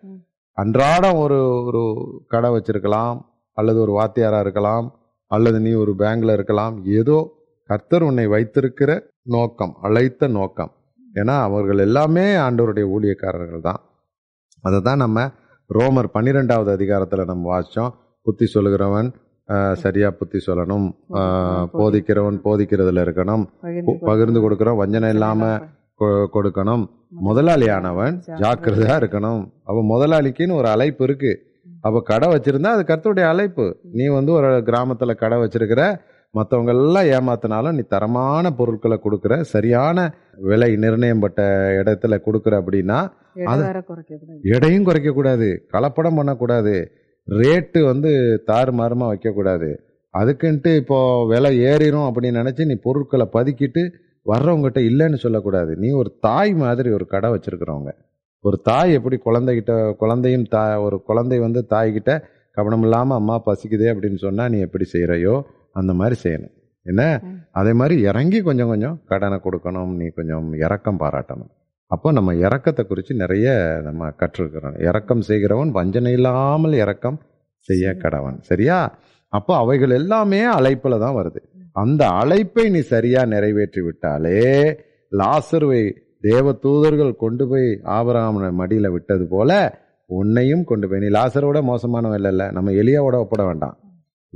அன்றாடம் 0.55 1.19
ஒரு 1.19 1.63
ஒரு 1.67 1.83
கடை 2.29 2.51
வச்சிருக்கலாம் 2.51 3.19
அல்லது 3.53 3.81
ஒரு 3.81 3.93
வாத்தியாரா 3.93 4.41
இருக்கலாம் 4.41 4.93
அல்லது 5.29 5.61
நீ 5.61 5.73
ஒரு 5.73 5.95
பேங்க்ல 5.99 6.33
இருக்கலாம் 6.33 6.85
ஏதோ 6.85 7.33
கர்த்தர் 7.65 8.03
உன்னை 8.03 8.27
வைத்திருக்கிற 8.27 9.07
நோக்கம் 9.23 9.77
அழைத்த 9.83 10.27
நோக்கம். 10.27 10.73
ஏன்னா 11.15 11.41
அவர்கள் 11.41 11.79
எல்லாமே 11.79 12.35
ஆண்டவருடைய 12.35 12.89
ஊழியக்காரர்கள் 12.99 13.61
தான். 13.61 13.81
அதை 14.63 14.81
தான் 14.81 14.97
நம்ம 14.97 15.31
ரோமர் 15.75 16.05
பன்னிரெண்டாவது 16.05 16.71
அதிகாரத்தில் 16.71 17.25
நம்ம 17.25 17.59
வாசிச்சோம். 17.59 17.91
புத்தி 18.23 18.51
சொல்லுகிறவன் 18.55 19.13
சரியா 19.75 20.11
புத்தி 20.11 20.39
சொல்லணும். 20.47 20.93
போதிக்கிறவன் 21.73 22.41
போதிக்கிறதுல 22.45 23.03
இருக்கணும். 23.03 23.47
பகிர்ந்து 24.01 24.51
கொடுக்கிறோம். 24.51 24.77
வஞ்சனை 24.77 25.09
இல்லாம 25.09 25.47
கொ- 26.01 26.27
கொடுக்கணும். 26.33 26.89
முதலாளியானவன் 27.09 28.23
ஜாக்கிரதையா 28.27 29.03
இருக்கணும். 29.03 29.41
அப்ப 29.65 29.83
முதலாளிக்குன்னு 29.83 30.55
ஒரு 30.55 30.69
அழைப்பு 30.69 31.05
இருக்கு. 31.05 31.47
அப்ப 31.89 32.03
கடை 32.03 32.29
வச்சிருந்தா 32.29 32.65
அது 32.65 32.83
கர்த்தருடைய 32.83 33.25
அழைப்பு. 33.25 33.77
நீ 33.93 34.07
வந்து 34.07 34.33
ஒரு 34.33 34.47
கிராமத்துல 34.47 35.15
கடை 35.15 35.39
வச்சிருக்கிற 35.39 35.99
மற்றவங்க 36.35 36.69
எல்லாம் 36.69 37.05
ஏமாத்தினாலும் 37.05 37.73
நீ 37.73 37.81
தரமான 37.81 38.51
பொருட்களை 38.51 39.01
கொடுக்குற 39.05 39.41
சரியான 39.41 40.15
விலை 40.37 40.77
நிர்ணயம் 40.77 41.21
பட்ட 41.21 41.69
இடத்துல 41.69 42.21
கொடுக்குற 42.27 42.63
அப்படின்னா 42.63 43.09
அது- 43.45 43.65
எடையும் 44.43 44.85
குறைக்க 44.85 45.13
கூடாது 45.13 45.67
கலப்படம் 45.73 46.17
பண்ணக்கூடாது. 46.17 46.91
ரேட்டு 47.31 47.85
வந்து 47.85 48.43
தாறுமாறுமா 48.47 49.15
வைக்கக்கூடாது. 49.15 49.77
அதுக்குன்ட்டு 50.19 50.77
இப்போ 50.77 51.27
விலை 51.27 51.59
ஏறிடும் 51.59 52.11
அப்படின்னு 52.11 52.43
நினைச்சு 52.43 52.65
நீ 52.65 52.75
பொருட்களை 52.83 53.29
பதுக்கிட்டு 53.33 53.93
வர்றவங்ககிட்ட 54.27 54.79
இல்லைன்னு 54.79 55.15
சொல்லக்கூடாது. 55.15 55.77
நீ 55.77 55.91
ஒரு 55.91 56.17
தாய் 56.21 56.55
மாதிரி 56.55 56.91
ஒரு 56.91 57.07
கடை 57.07 57.31
வச்சிருக்கிறவங்க. 57.31 57.93
ஒரு 58.45 58.57
தாய் 58.63 58.93
எப்படி 58.93 59.17
குழந்தைகிட்ட 59.25 59.73
குழந்தையும் 59.97 60.47
தா 60.49 60.81
ஒரு 60.81 61.03
குழந்தை 61.03 61.39
வந்து 61.39 61.67
தாய்கிட்ட 61.71 62.13
கவனம் 62.57 62.83
இல்லாம 62.83 63.15
அம்மா 63.15 63.43
பசிக்குதே 63.47 63.89
அப்படின்னு 63.93 64.19
சொன்னா 64.27 64.49
நீ 64.49 64.59
எப்படி 64.59 64.85
செய்யறையோ 64.93 65.35
அந்த 65.73 65.93
மாதிரி 65.93 66.17
செய்யணும். 66.23 66.55
என்ன. 66.87 67.03
அதே 67.51 67.73
மாதிரி 67.73 68.01
இறங்கி 68.01 68.41
கொஞ்சம் 68.41 68.69
கொஞ்சம் 68.69 68.97
கடனை 69.07 69.41
கொடுக்கணும் 69.45 69.93
நீ 69.97 70.07
கொஞ்சம் 70.09 70.53
இறக்கம் 70.53 71.01
பாராட்டணும். 71.01 71.51
அப்போ 71.87 72.13
நம்ம 72.13 72.35
இறக்கத்தை 72.35 72.87
குறித்து 72.87 73.15
நிறைய 73.15 73.49
நம்ம 73.85 74.11
கற்றுருக்கிறோம் 74.11 74.81
இறக்கம் 74.81 75.21
செய்கிறவன் 75.21 75.71
வஞ்சனை 75.71 76.13
இல்லாமல் 76.13 76.73
இறக்கம் 76.73 77.19
செய்ய 77.69 77.95
கடவன். 78.03 78.39
சரியா? 78.41 78.79
அப்போ 79.33 79.57
அவைகள் 79.57 79.91
எல்லாமே 79.91 80.41
அழைப்புல 80.47 80.99
தான் 80.99 81.17
வருது. 81.17 81.41
அந்த 81.73 82.03
அழைப்பை 82.21 82.71
நீ 82.71 82.81
சரியா 82.95 83.25
நிறைவேற்றி 83.25 83.81
விட்டாலே 83.81 84.39
லாசருவை 85.13 85.83
தேவ 86.29 86.53
தூதர்கள் 86.53 87.17
கொண்டு 87.17 87.49
போய் 87.49 87.81
ஆபராமனை 87.85 88.53
மடியில் 88.53 88.91
விட்டது 88.91 89.27
போல 89.27 89.79
உன்னையும் 90.07 90.65
கொண்டு 90.65 90.89
போய். 90.89 90.99
நீ 90.99 91.07
லாசரோட 91.07 91.63
மோசமானவன் 91.63 92.23
இல்லைல்ல. 92.23 92.53
நம்ம 92.53 92.71
எலியாவோட 92.71 93.15
ஒப்பிட 93.15 93.45
வேண்டாம். 93.45 93.77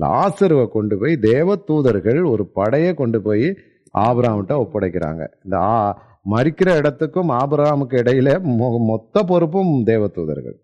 லாசருவை 0.00 0.68
கொண்டு 0.68 0.99
போய் 0.99 1.16
தேவ 1.16 1.56
தூதர்கள் 1.56 2.22
ஒரு 2.22 2.46
படையை 2.46 2.94
கொண்டு 2.94 3.22
போய் 3.22 3.56
ஆபிரகாம்கிட்ட 3.99 4.64
ஒப்படைக்கிறாங்க. 4.64 5.26
இந்த 5.44 5.56
ஆ 5.56 6.02
மறிக்கிற 6.30 6.76
இடத்துக்கும் 6.76 7.30
ஆபராமுக்கு 7.30 7.96
இடையில 7.96 8.40
மொ- 8.58 8.87
மொத்த 8.87 9.22
பொறுப்பும் 9.22 9.82
தேவ 9.84 10.08
தூதர்கள் 10.08 10.58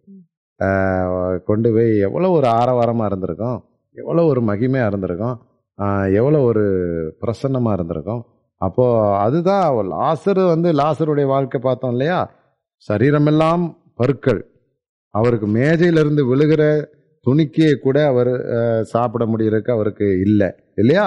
கொண்டு 1.44 1.72
போய் 1.72 1.98
எவ்வளோ 1.98 2.30
ஒரு 2.30 2.46
ஆரவாரமாக 2.46 3.04
இருந்திருக்கும். 3.04 3.64
எவ்வளோ 3.92 4.24
ஒரு 4.24 4.42
மகிமையாக 4.42 4.86
இருந்திருக்கும். 4.86 5.38
எவ்வளோ 6.14 6.40
ஒரு 6.40 6.62
பிரசன்னமாக 7.20 7.72
இருந்திருக்கும். 7.72 8.24
அப்போ 8.60 8.84
அதுதான் 9.24 9.64
லாசரு 9.94 10.44
வந்து 10.54 10.68
லாசருடைய 10.80 11.26
வாழ்க்கை 11.34 11.58
பார்த்தோம் 11.66 11.92
இல்லையா? 11.94 12.20
சரீரமெல்லாம் 12.88 13.64
பருக்கள் 14.00 14.40
அவருக்கு 15.14 15.46
மேஜையிலிருந்து 15.56 16.22
விழுகிற 16.30 16.62
துணிக்கையை 17.26 17.74
கூட 17.76 17.98
அவர் 18.12 18.30
சாப்பிட 18.92 19.22
முடியறதுக்கு 19.32 19.72
அவருக்கு 19.76 20.06
இல்லை 20.26 20.48
இல்லையா? 20.82 21.06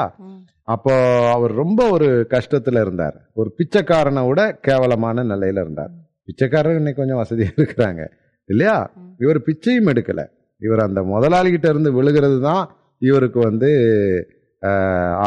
அப்போ 0.67 0.93
அவர் 1.35 1.53
ரொம்ப 1.61 1.81
ஒரு 1.95 2.07
கஷ்டத்துல 2.33 2.81
இருந்தார். 2.85 3.15
ஒரு 3.39 3.49
பிச்சைக்காரனை 3.57 4.21
விட 4.27 4.41
கேவலமான 4.67 5.23
நிலையில 5.31 5.63
இருந்தார். 5.65 5.93
பிச்சைக்காரர் 6.27 6.79
இன்னைக்கு 6.81 7.01
கொஞ்சம் 7.01 7.21
வசதியா 7.21 7.51
இருக்கிறாங்க 7.59 8.01
இல்லையா? 8.49 8.75
இவர் 9.23 9.39
பிச்சையும் 9.47 9.89
எடுக்கல. 9.93 10.21
இவர் 10.61 10.85
அந்த 10.87 11.01
முதலாளிகிட்ட 11.13 11.67
இருந்து 11.73 11.91
விழுகிறது 11.97 12.37
தான் 12.49 12.63
இவருக்கு 13.01 13.39
வந்து 13.49 13.69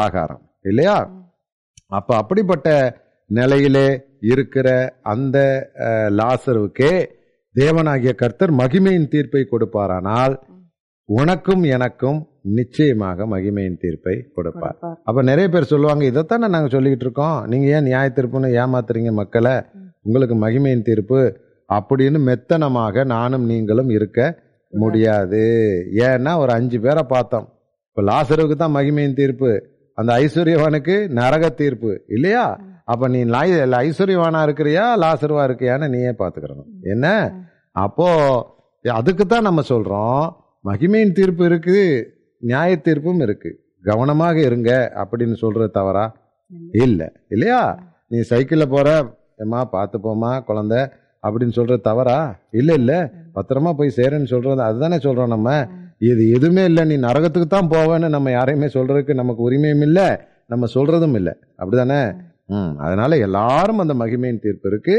ஆகாரம் 0.03 0.43
இல்லையா? 0.71 0.97
அப்ப 1.87 2.15
அப்படிப்பட்ட 2.15 2.69
நிலையிலே 3.25 3.87
இருக்கிற 4.33 4.97
அந்த 5.01 5.37
லாசருவுக்கே 6.19 6.93
தேவனாகிய 7.55 8.15
கர்த்தர் 8.15 8.51
மகிமையின் 8.51 9.07
தீர்ப்பை 9.07 9.47
கொடுப்பாரானால் 9.51 10.35
உனக்கும் 11.05 11.63
எனக்கும் 11.63 12.19
நிச்சயமாக 12.41 13.25
மகிமையின் 13.25 13.77
தீர்ப்பை 13.77 14.15
கொடுப்பார். 14.33 14.61
கொடுப்பார். 14.61 15.03
அப்ப 15.03 15.21
நிறைய 15.21 15.49
பேர் 15.49 15.63
சொல்லுவாங்க 15.63 16.03
இதைத்தானே 16.05 16.47
நாங்க 16.47 16.77
சொல்லிக்கிட்டு 16.77 17.05
இருக்கோம். 17.05 17.45
நீங்க 17.45 17.65
ஏன் 17.67 17.83
நியாய 17.83 18.11
தீர்ப்புன்னு 18.15 18.49
ஏமாத்துறீங்க 18.63 19.11
மக்களை? 19.11 19.55
உங்களுக்கு 20.01 20.35
மகிமையின் 20.35 20.81
தீர்ப்பு. 20.81 21.37
அப்படின்னு 21.69 22.19
மெத்தனமாக 22.29 23.03
நானும் 23.05 23.45
நீங்களும் 23.45 23.89
இருக்க 23.89 24.19
முடியாது. 24.73 25.43
ஏன்னா 26.07 26.37
ஒரு 26.37 26.51
அஞ்சு 26.51 26.79
பேரை 26.79 27.03
பார்த்தோம். 27.03 27.47
இப்ப 27.87 28.01
லாசருக்கு 28.01 28.55
தான் 28.55 28.75
மகிமையின் 28.75 29.13
தீர்ப்பு. 29.13 29.51
அந்த 29.97 30.13
ஐஸ்வர்யவானுக்கு 30.13 31.07
நரக 31.09 31.49
தீர்ப்பு. 31.49 32.03
இல்லையா? 32.07 32.59
அப்ப 32.83 33.07
நீ 33.07 33.23
ஐஸ்வர்யவானா 33.23 34.41
இருக்கிறியா? 34.47 34.83
லாசருவா 34.97 35.43
இருக்கியான்னு 35.47 35.89
நீயே 35.89 36.11
பாத்துக்கிறணும் 36.19 36.69
என்ன? 36.81 37.05
அப்போ 37.71 38.09
அதுக்கு 38.85 39.25
தான் 39.25 39.41
நம்ம 39.41 39.61
சொல்றோம் 39.69 40.25
மகிமையின் 40.65 41.11
தீர்ப்பு 41.11 41.45
இருக்கு 41.45 41.79
நியாய 42.37 42.75
தீர்ப்பும் 42.75 43.21
இருக்கு. 43.21 43.59
கவனமாக 43.83 44.39
இருங்க 44.39 44.91
அப்படின்னு 44.95 45.35
சொல்ற 45.41 45.69
தவறா? 45.69 46.15
இல்ல. 46.71 47.11
இல்லையா? 47.27 47.61
நீ 48.07 48.17
சைக்கிள்ல 48.29 48.65
போற 48.65 48.89
ஏம்மா 49.37 49.65
பார்த்து 49.65 49.97
போமா 49.97 50.43
குழந்தை 50.43 50.77
அப்படின்னு 51.23 51.55
சொல்ற 51.55 51.81
தவறா? 51.81 52.35
இல்ல 52.51 52.73
இல்ல. 52.73 53.11
பத்திரமா 53.35 53.73
போய் 53.73 53.95
சேருன்னு 53.95 54.25
சொல்றது 54.25 54.61
அதுதானே 54.61 54.97
சொல்றோம் 54.97 55.27
நம்ம. 55.27 55.49
இது 56.05 56.29
எதுவுமே 56.29 56.65
இல்ல. 56.65 56.85
நீ 56.85 56.95
நரகத்துக்கு 56.97 57.47
தான் 57.47 57.69
போவேன்னு 57.69 58.07
நம்ம 58.07 58.31
யாரையுமே 58.31 58.65
சொல்றதுக்கு 58.67 59.13
நமக்கு 59.13 59.49
உரிமையும் 59.49 59.81
இல்ல. 59.81 59.99
நம்ம 60.47 60.65
சொல்றதும் 60.73 61.13
இல்ல. 61.13 61.29
அப்படிதானே? 61.57 61.99
ம். 62.49 62.73
அதனால 62.77 63.17
எல்லாரும் 63.17 63.77
அந்த 63.77 63.93
மகிமையின் 63.93 64.39
தீர்ப்பு 64.39 64.69
இருக்கு. 64.69 64.95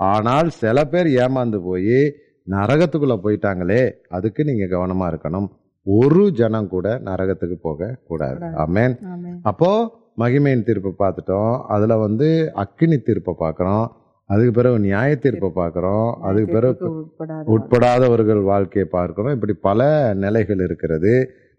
ஆனால் 0.00 0.48
சில 0.58 0.84
பேர் 0.84 1.06
ஏமாந்து 1.18 1.58
போய் 1.62 1.96
நரகத்துக்குள்ள 2.46 3.14
போயிட்டாங்களே 3.24 3.82
அதுக்கு 4.08 4.44
நீங்க 4.44 4.64
கவனமா 4.66 5.06
இருக்கணும். 5.10 5.48
ஒரு 5.86 6.30
ஜனம் 6.30 6.68
கூட 6.68 7.00
நரகத்துக்கு 7.04 7.56
போக 7.62 7.96
கூடாது. 8.04 8.40
ஆமென். 8.56 8.94
ஆமென். 9.12 9.38
அப்போ 9.42 9.70
மகிமையின் 10.18 10.62
தீர்ப்பை 10.62 10.92
பார்த்துட்டோம். 10.98 11.54
அதுல 11.68 11.96
வந்து 11.96 12.28
அக்கினி 12.54 12.98
தீர்ப்பை 12.98 13.34
பார்க்கறோம். 13.38 13.86
அதுக்கு 14.30 14.52
பிறகு 14.52 14.78
நியாய 14.78 15.16
தீர்ப்பை 15.16 15.50
பார்க்கறோம் 15.54 16.10
அதுக்கு 16.20 16.52
பிறகு 16.52 16.88
உட்படாதவர்கள். 17.54 18.42
வாழ்க்கையை 18.42 18.90
பார்க்கிறோம். 18.90 19.34
இப்படி 19.34 19.54
பல 19.68 19.80
நிலைகள் 20.14 20.62
இருக்கிறது. 20.66 21.12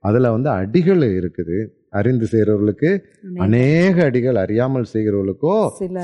அதுல 0.03 0.31
வந்து 0.31 0.49
அடிகள் 0.49 1.01
இருக்குது. 1.19 1.57
அறிந்து 1.89 2.25
செய்கிறவர்களுக்கு 2.25 2.89
அநேக. 3.37 3.95
அடிகள். 4.03 4.35
அறியாமல் 4.35 4.91
செய்கிறவர்களுக்கோ 4.93 5.55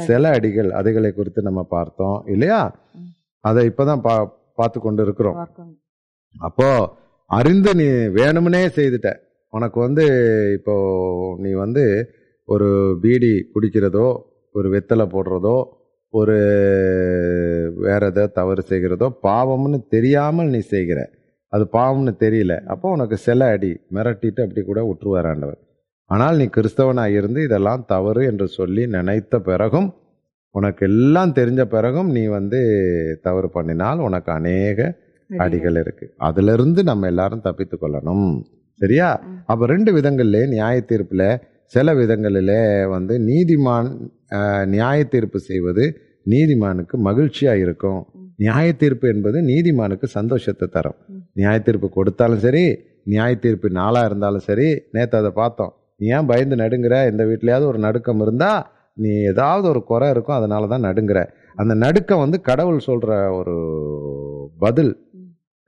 சில 0.09 0.29
அடிகள். 0.29 0.69
அதுகளை 0.79 1.11
குறித்து 1.13 1.41
நம்ம 1.41 1.63
பார்த்தோம். 1.63 2.23
இல்லையா. 2.27 2.59
அதை 3.43 3.61
இப்பதான் 3.67 4.01
பா 4.01 4.15
பார்த்து 4.55 4.79
கொண்டு 4.79 5.03
இருக்கிறோம். 5.03 5.39
அப்போ 6.39 6.69
அறிந்து 7.31 7.75
நீ 7.75 7.87
வேணும்னே 8.19 8.63
செய்துட்ட. 8.77 9.09
உனக்கு 9.53 9.79
வந்து 9.79 10.05
இப்போ 10.57 10.75
நீ 11.39 11.51
வந்து 11.53 11.83
ஒரு 12.47 12.69
பீடி 13.01 13.33
குடிக்கிறதோ 13.53 14.07
ஒரு 14.55 14.67
வெத்தலை 14.69 15.05
போடுறதோ 15.15 15.57
ஒரு 16.09 16.35
வேற 17.77 18.05
ஏதோ 18.05 18.27
தவறு 18.27 18.63
செய்கிறதோ 18.69 19.19
பாவம்னு 19.23 19.87
தெரியாமல் 19.89 20.47
நீ 20.47 20.59
செய்கிற. 20.59 21.09
அது 21.49 21.69
பாவம்னு 21.73 22.13
தெரியல. 22.19 22.63
அப்போ 22.65 22.91
உனக்கு 22.91 23.17
சில 23.17 23.45
அடி 23.45 23.79
மிரட்டிட்டு 23.93 24.41
அப்படி 24.41 24.61
கூட 24.65 24.81
விட்டுருவார் 24.81 25.27
ஆண்டவர். 25.27 25.57
ஆனால் 26.05 26.37
நீ 26.37 26.45
கிறிஸ்தவனாக 26.45 27.07
இருந்து 27.07 27.43
இதெல்லாம் 27.43 27.83
தவறு 27.87 28.25
என்று 28.25 28.47
சொல்லி 28.47 28.87
நினைத்த 28.87 29.39
பிறகும் 29.39 29.95
உனக்கு 30.51 30.85
எல்லாம் 30.87 31.33
தெரிஞ்ச 31.33 31.61
பிறகும் 31.61 32.09
நீ 32.09 32.25
வந்து 32.25 32.59
தவறு 33.21 33.49
பண்ணினால் 33.53 33.97
உனக்கு 33.97 34.31
அநேக 34.31 34.95
அடிகள் 35.29 35.75
இருக்கு. 35.75 36.13
அதுல 36.17 36.53
இருந்து 36.53 36.83
நம்ம 36.83 37.07
எல்லாரும் 37.07 37.41
தப்பித்து 37.41 37.77
கொள்ளணும். 37.81 38.41
சரியா. 38.73 39.21
அப்ப 39.45 39.65
ரெண்டு 39.65 39.91
விதங்கள்ல 39.93 40.47
நியாய 40.47 40.83
தீர்ப்புல 40.87 41.41
சில 41.65 41.93
விதங்களிலே 41.93 42.89
வந்து 42.89 43.19
நீதிமான் 43.19 43.89
நியாய 44.73 44.99
தீர்ப்பு 45.13 45.39
செய்வது 45.49 45.85
நீதிமானுக்கு 46.33 46.95
மகிழ்ச்சியாக 47.07 47.63
இருக்கும். 47.65 48.01
நியாயத்தீர்ப்பு 48.43 48.43
நியாய 48.43 48.73
தீர்ப்பு 48.81 49.05
என்பது 49.13 49.37
நீதிமானுக்கு 49.49 50.07
சந்தோஷத்தை 50.17 50.65
தரும். 50.75 50.97
நியாய 51.39 51.57
தீர்ப்பு 51.67 51.87
கொடுத்தாலும் 51.97 52.41
சரி 52.45 52.63
நியாய 53.11 53.33
தீர்ப்பு 53.43 53.67
நாளாக 53.79 54.09
இருந்தாலும் 54.09 54.45
சரி 54.49 54.67
நேற்று 54.95 55.17
அதை 55.21 55.31
பார்த்தோம். 55.41 55.73
நீ 55.99 56.07
ஏன் 56.17 56.29
பயந்து 56.31 56.55
நடுங்கிற? 56.63 56.95
எந்த 57.11 57.23
வீட்லையாவது 57.29 57.65
ஒரு 57.71 57.79
நடுக்கம் 57.85 58.21
இருந்தால் 58.25 58.59
நீ 59.03 59.11
ஏதாவது 59.31 59.65
ஒரு 59.71 59.81
குறை 59.91 60.07
இருக்கும் 60.13 60.37
அதனால 60.39 60.67
தான் 60.73 60.85
நடுங்கிற. 60.89 61.19
அந்த 61.61 61.73
நடுக்கம் 61.85 62.23
வந்து 62.23 62.37
கடவுள் 62.49 62.85
சொல்கிற 62.87 63.11
ஒரு 63.39 63.55
பதில். 64.63 64.93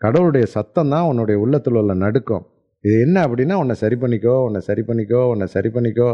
கடவுளுடைய 0.02 0.46
சத்தம் 0.56 0.92
தான் 0.94 1.08
உன்னுடைய 1.12 1.38
உள்ளத்தில் 1.44 1.80
உள்ள 1.82 1.94
நடுக்கம். 2.06 2.46
இது 2.84 2.96
என்ன 3.06 3.18
அப்படின்னா 3.28 3.56
உன்னை 3.62 3.76
சரி 3.84 3.98
பண்ணிக்கோ 4.04 4.36
உன்னை 4.48 4.62
சரி 4.68 4.84
பண்ணிக்கோ 4.90 5.22
உன்னை 5.32 5.48
சரி 5.56 5.70
பண்ணிக்கோ. 5.78 6.10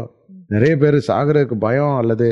நிறைய 0.46 0.76
பேர் 0.76 0.96
சாகிறதுக்கு 1.08 1.56
பயம் 1.58 1.96
அல்லது 1.96 2.26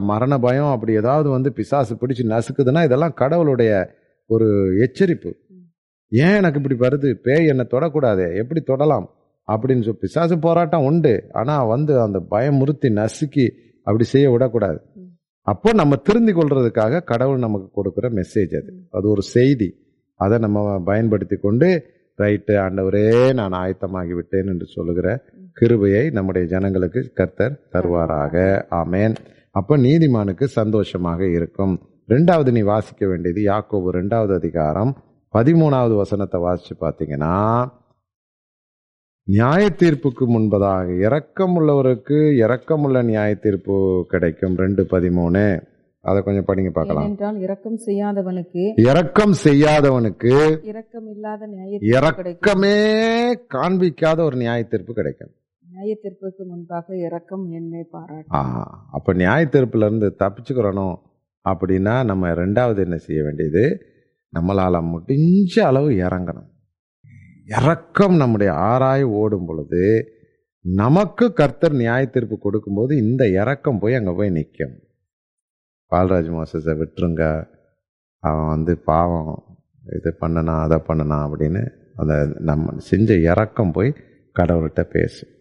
மரண 0.00 0.38
பயம் 0.38 0.70
அப்படி 0.70 0.92
ஏதாவது 0.92 1.28
வந்து 1.28 1.52
பிசாசு 1.52 1.94
பிடிச்சி 1.94 2.24
நசுக்குதுன்னா 2.32 2.84
இதெல்லாம் 2.84 3.14
கடவுளுடைய 3.14 3.72
ஒரு 4.30 4.48
எச்சரிப்பு. 4.84 5.30
ஏன் 6.12 6.36
எனக்கு 6.40 6.60
இப்படி 6.60 6.76
வருது? 6.84 7.08
பேய் 7.26 7.46
என்னை 7.46 7.64
தொடக்கூடாது 7.70 8.24
எப்படி 8.36 8.60
தொடலாம்? 8.60 9.06
அப்படின்னு 9.48 9.84
சொல்லி 9.86 10.02
பிசாசு 10.04 10.38
போராட்டம் 10.38 10.84
உண்டு. 10.84 11.14
ஆனால் 11.32 11.66
வந்து 11.66 12.00
அந்த 12.00 12.18
பயமுறுத்தி 12.30 12.88
நசுக்கி 13.00 13.46
அப்படி 13.82 14.04
செய்ய 14.04 14.30
விடக்கூடாது. 14.30 14.80
அப்போ 15.46 15.72
நம்ம 15.72 15.96
திருந்தி 15.96 16.32
கொள்றதுக்காக 16.32 17.02
கடவுள் 17.04 17.38
நமக்கு 17.38 17.68
கொடுக்குற 17.76 18.06
மெசேஜ் 18.18 18.54
அது. 18.60 18.72
அது 18.90 19.08
ஒரு 19.08 19.22
செய்தி. 19.22 19.68
அதை 20.20 20.38
நம்ம 20.38 20.82
பயன்படுத்தி 20.84 21.36
கொண்டு 21.36 21.68
ரைட்டு 22.18 22.54
ஆண்டவரே 22.64 23.08
நான் 23.34 23.56
ஆயத்தமாகி 23.62 24.14
விட்டேன் 24.14 24.46
என்று 24.46 24.66
சொல்லுகிற 24.66 25.08
கிருபையை 25.58 26.04
நம்முடைய 26.10 26.44
ஜனங்களுக்கு 26.52 27.00
கர்த்தர் 27.18 27.54
தருவாராக. 27.72 28.34
ஆமேன். 28.80 29.14
அப்ப 29.50 29.78
நீதிமானுக்கு 29.86 30.44
சந்தோஷமாக 30.58 31.20
இருக்கும். 31.36 31.74
ரெண்டாவது 32.08 32.50
நீ 32.56 32.62
வாசிக்க 32.72 33.06
வேண்டியது 33.06 33.40
யாக்கோபு 33.52 33.90
ரெண்டாவது 33.98 34.34
அதிகாரம் 34.34 34.92
பதிமூணாவது 35.36 35.94
வசனத்தை 35.96 36.38
வாசிச்சு 36.40 36.74
பார்த்தீங்கன்னா 36.80 37.38
நியாய 39.26 39.62
தீர்ப்புக்கு 39.80 40.26
முன்பதாக 40.34 40.92
இரக்கமுள்ளவருக்கு 41.06 42.18
இரக்கமுள்ள 42.42 43.04
நியாய 43.04 43.30
தீர்ப்பு 43.34 43.78
கிடைக்கும். 44.08 44.56
ரெண்டு 44.64 44.82
பதிமூணு. 44.92 45.44
அதை 46.10 46.18
கொஞ்சம் 46.26 46.48
படிங்க 46.48 46.70
பார்க்கலாம். 46.70 47.04
ஏனென்றால் 47.04 47.38
இரக்கம் 47.46 47.78
செய்யாதவனுக்கு 47.86 48.64
இரக்கம் 48.88 49.34
செய்யாதவனுக்கு 49.44 50.34
இரக்கம் 50.72 51.08
இல்லாத 51.14 51.46
நியாய 51.54 51.78
இரக்கமே 51.94 52.76
காண்பிக்காத 53.56 54.18
ஒரு 54.28 54.36
நியாய 54.44 54.60
தீர்ப்பு 54.74 54.94
கிடைக்கும். 55.00 55.32
நியாய 55.76 55.94
தீர்ப்புக்கு 56.02 56.42
முன்பாக 56.50 56.86
இறக்கம் 57.06 57.42
என்னை 57.56 57.80
பாராட்டு 57.94 58.30
அப்போ 58.38 58.60
அப்ப 58.96 59.12
நியாய 59.12 59.40
தீர்ப்புல 59.54 59.88
இருந்து 59.88 60.08
தப்பிச்சுக்கிறணும் 60.22 60.94
அப்படின்னா 61.44 61.94
நம்ம 62.10 62.30
ரெண்டாவது 62.38 62.80
என்ன 62.84 62.96
செய்ய 63.06 63.20
வேண்டியது? 63.26 63.64
நம்மளால் 64.32 64.78
முடிஞ்ச 64.92 65.54
அளவு 65.66 65.90
இறங்கணும். 66.06 66.48
இறக்கம் 67.48 68.16
நம்முடைய 68.16 68.50
ஆராய் 68.70 69.04
ஓடும் 69.18 69.46
பொழுது 69.48 69.82
நமக்கு 70.64 71.26
கர்த்தர் 71.32 71.78
நியாய 71.82 72.02
தீர்ப்பு 72.06 72.38
கொடுக்கும்போது 72.38 72.92
இந்த 73.04 73.22
இறக்கம் 73.40 73.82
போய் 73.82 73.98
அங்கே 74.00 74.16
போய் 74.20 74.34
நிற்கும் 74.38 74.74
பால்ராஜ் 75.92 76.32
மோசஸை 76.38 76.74
விட்டுருங்க. 76.80 77.22
அவன் 78.22 78.50
வந்து 78.54 78.74
பாவம் 78.90 79.32
இது 79.98 80.12
பண்ணனா 80.20 80.56
அதை 80.66 80.80
பண்ணனா 80.90 81.20
அப்படின்னு 81.28 81.64
அந்த 81.94 82.14
நம்ம 82.50 82.76
செஞ்ச 82.90 83.12
இறக்கம் 83.30 83.74
போய் 83.78 83.98
கடவுள்கிட்ட 84.36 84.82
பேசும் 84.96 85.35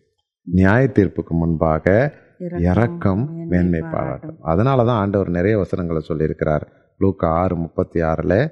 நியாய 0.45 0.89
தீர்ப்புக்கு 0.93 1.29
முன்பாக 1.29 2.13
இரக்கம் 2.60 3.47
மேன்மை 3.47 3.79
பாராட்டும். 3.79 4.38
அதனால 4.41 4.84
தான் 4.84 4.99
ஆண்டவர் 4.99 5.29
நிறைய 5.29 5.58
வசனங்களை 5.58 6.01
சொல்லியிருக்கிறார். 6.08 6.62
லூக்கா 6.97 7.27
ஆறு 7.27 7.55
முப்பத்தி 7.55 8.01
ஆறில் 8.01 8.49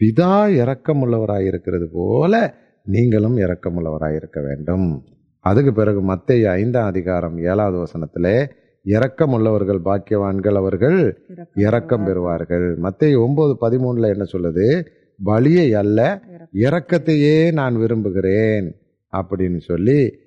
பிதா 0.00 0.34
இரக்கமுள்ளவராய் 0.60 1.46
இருக்கிறது 1.46 1.88
போல 1.92 2.54
நீங்களும் 2.84 3.36
இரக்கமுள்ளவராய் 3.36 4.14
இருக்க 4.14 4.40
வேண்டும். 4.40 5.04
அதுக்கு 5.38 5.72
பிறகு 5.72 6.00
மத்தேயு 6.00 6.44
ஐந்தாம் 6.44 6.86
அதிகாரம் 6.86 7.38
ஏழாவது 7.38 7.78
வசனத்திலே 7.82 8.48
இரக்கமுள்ளவர்கள் 8.84 9.80
பாக்கியவான்கள் 9.84 10.54
அவர்கள் 10.54 11.26
இரக்கம் 11.54 12.06
பெறுவார்கள். 12.06 12.76
மத்தேயு 12.82 13.18
ஒன்பது 13.18 13.56
பதிமூணுல 13.60 14.08
என்ன 14.08 14.24
சொல்லுது? 14.32 14.86
பலியை 15.24 15.72
அல்ல 15.72 16.20
இரக்கத்தையே 16.52 17.52
நான் 17.52 17.76
விரும்புகிறேன். 17.76 18.76
அப்படின்னு 19.12 19.58
சொல்லி 19.58 20.22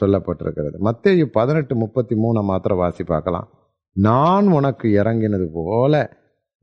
சொல்லப்பட்டிருக்கிறது. 0.00 0.76
மத்தேயு 0.88 1.24
பதினெட்டு 1.24 1.76
முப்பத்தி 1.76 2.14
மூணை 2.14 2.42
மாத்திரம் 2.42 2.78
வாசி 2.78 3.04
பார்க்கலாம். 3.04 3.48
நான் 3.96 4.46
உனக்கு 4.48 4.88
இறங்கினது 5.02 5.46
போல 5.52 5.94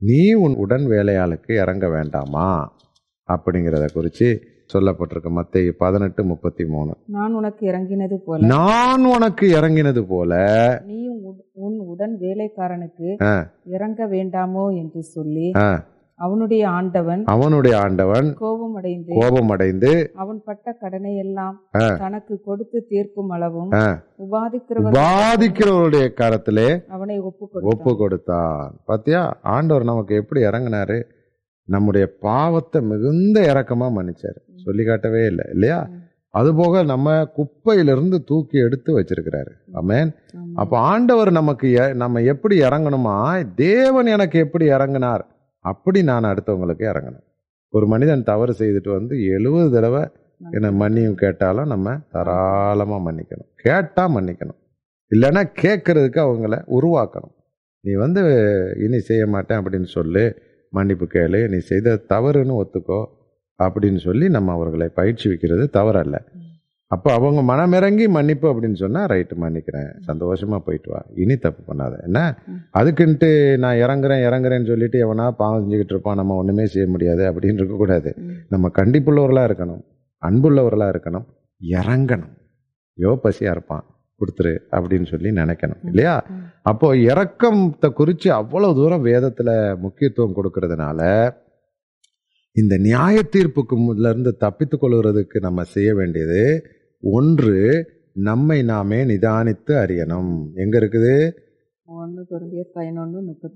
நீ 0.00 0.22
உன் 0.32 0.54
உடன் 0.54 0.86
வேலையாளுக்கு 0.86 1.52
இறங்க 1.62 1.88
வேண்டாமா? 1.88 2.48
அப்படிங்கிறத 3.28 3.84
குறித்து 3.92 4.28
சொல்லப்பட்டிருக்கு 4.72 5.30
மத்தேயு 5.38 5.72
பதினெட்டு 5.78 6.24
முப்பத்தி 6.24 6.64
மூணு. 6.64 6.92
நான் 7.06 7.34
உனக்கு 7.34 7.62
இறங்கினது 7.66 8.16
போல 8.26 8.46
நான் 8.46 9.04
உனக்கு 9.04 9.46
இறங்கினது 9.60 10.02
போல 10.08 10.32
நீ 10.86 11.00
உன் 11.66 11.78
உடன் 11.92 12.14
வேலைக்காரனுக்கு. 12.20 13.08
இறங்க 13.64 14.06
வேண்டாமோ 14.06 14.64
என்று 14.76 15.02
சொல்லி 15.02 15.48
அவனுடைய 16.24 16.62
ஆண்டவன் 16.78 17.22
அவனுடைய 17.32 17.74
ஆண்டவன் 17.84 18.28
கோபம் 18.42 18.74
அடைந்து 18.74 19.14
கோபமடைந்து 19.20 19.92
அவன் 20.22 20.40
பட்ட 20.44 20.74
கடனை 20.82 21.12
எல்லாம். 21.16 21.56
தனக்கு 22.02 22.34
கொடுத்து 22.44 22.78
தீர்க்கும் 22.90 23.32
அளவும் 23.36 23.72
உபாதிக்கிறவர் 24.24 24.96
பாதிக்கிறவருடைய 24.98 26.06
கரத்திலே 26.20 26.68
அவனை 26.96 27.16
ஒப்பு 27.30 27.48
ஒப்பு 27.72 27.92
கொடுத்தான் 27.96 28.76
பாத்தியா? 28.84 29.22
ஆண்டவர் 29.56 29.90
நமக்கு 29.90 30.14
எப்படி 30.22 30.42
இறங்குனாரு? 30.44 30.98
நம்முடைய 31.68 32.04
பாவத்தை 32.20 32.78
மிகுந்த 32.92 33.40
இரக்கமா 33.52 33.88
மன்னிச்சாரு. 33.96 34.40
சொல்லி 34.64 34.84
காட்டவே 34.84 35.22
இல்லை 35.26 35.44
இல்லையா? 35.52 35.80
அதுபோக 36.34 36.84
நம்ம 36.84 37.08
குப்பையிலிருந்து 37.36 38.18
தூக்கி 38.24 38.58
எடுத்து 38.66 38.90
வச்சிருக்கிறாரு. 38.98 39.52
ஆமென். 39.72 40.10
அப்ப 40.54 40.78
ஆண்டவர் 40.92 41.30
நமக்கு 41.30 41.68
நம்ம 41.94 42.22
எப்படி 42.32 42.56
இறங்கணுமா? 42.60 43.16
தேவன் 43.66 44.08
எனக்கு 44.16 44.38
எப்படி 44.38 44.66
இறங்கினார்? 44.68 45.24
அப்படி 45.64 46.02
நான் 46.02 46.24
அடுத்தவங்களுக்கு 46.24 46.84
இறங்கணும் 46.92 47.26
ஒரு 47.72 47.86
மனிதன் 47.86 48.22
தவறு 48.22 48.52
செய்துட்டு 48.58 48.90
வந்து 48.90 49.14
எழுபது 49.24 49.68
தடவை 49.70 50.02
என்ன 50.50 50.70
மன்னியும் 50.70 51.14
கேட்டாலும் 51.14 51.66
நம்ம 51.66 51.96
தாராளமாக 52.10 53.00
மன்னிக்கணும். 53.06 53.50
கேட்டால் 53.56 54.14
மன்னிக்கணும். 54.16 54.58
இல்லைன்னா 55.10 55.42
கேட்கறதுக்கு 55.62 56.20
அவங்கள 56.26 56.56
உருவாக்கணும். 56.78 57.34
நீ 57.84 57.92
வந்து 57.92 58.22
இனி 58.78 58.98
செய்ய 58.98 59.26
மாட்டேன் 59.26 59.58
அப்படின்னு 59.58 59.88
சொல்லு 59.96 60.24
மன்னிப்பு 60.72 61.06
கேளு 61.06 61.48
நீ 61.48 61.58
செய்த 61.58 61.94
தவறுன்னு 62.08 62.54
ஒத்துக்கோ 62.62 63.00
அப்படின்னு 63.58 63.96
சொல்லி 63.96 64.28
நம்ம 64.28 64.52
அவர்களை 64.52 64.88
பயிற்சி 64.88 65.26
வைக்கிறது 65.28 65.64
தவறல்ல. 65.72 66.16
அப்போ 66.92 67.12
அவங்க 67.12 67.40
மனமிறங்கி 67.52 68.08
மன்னிப்பு 68.08 68.46
அப்படின்னு 68.52 68.74
சொன்னா 68.74 69.06
ரைட்டு 69.06 69.34
மன்னிக்கிறேன். 69.40 69.90
சந்தோஷமா 70.06 70.58
போயிட்டு 70.58 70.90
வா. 70.90 71.00
இனி 71.14 71.36
தப்பு 71.36 71.74
பண்ணாத. 71.74 72.02
என்ன? 72.02 72.38
அதுக்குன்ட்டு 72.78 73.30
நான் 73.56 73.76
இறங்குறேன் 73.76 74.24
இறங்குறேன்னு 74.28 74.66
சொல்லிட்டு 74.66 74.98
எவனா 75.04 75.30
பாவம் 75.30 75.62
செஞ்சுக்கிட்டு 75.62 75.92
இருப்பான் 75.94 76.16
நம்ம 76.16 76.34
ஒண்ணுமே 76.34 76.66
செய்ய 76.66 76.88
முடியாது 76.88 77.32
அப்படின்னு 77.32 77.52
இருக்கக்கூடாது 77.52 78.14
நம்ம 78.48 78.70
கண்டிப்புள்ளவர்களா 78.78 79.44
இருக்கணும். 79.50 79.82
அன்புள்ளவர்களா 80.22 80.88
இருக்கணும். 80.94 81.26
இறங்கணும். 81.60 82.34
யோ 82.98 83.18
பசியா 83.22 83.50
இருப்பான். 83.50 83.84
கொடுத்துரு 84.20 84.58
அப்படின்னு 84.70 85.06
சொல்லி 85.06 85.30
நினைக்கணும். 85.30 85.80
இல்லையா? 85.84 86.26
அப்போ 86.62 86.96
இறக்கத்தை 86.96 87.92
குறித்து 87.92 88.32
அவ்வளவு 88.32 88.74
தூரம் 88.74 89.04
வேதத்துல 89.04 89.78
முக்கியத்துவம் 89.78 90.36
கொடுக்கறதுனால 90.36 91.00
இந்த 92.56 92.76
நியாய 92.76 93.20
தீர்ப்புக்கு 93.36 94.08
இருந்து 94.08 94.36
தப்பித்துக் 94.36 94.84
கொள்கிறதுக்கு 94.84 95.38
நம்ம 95.40 95.62
செய்ய 95.62 95.94
வேண்டியது 95.94 96.66
ஒன்று 97.02 97.86
நம்மை 98.12 98.62
நாமே 98.62 99.04
நிதானித்து 99.04 99.70
அறியணும். 99.70 100.52
எங்க 100.54 100.78
இருக்குது? 100.78 101.30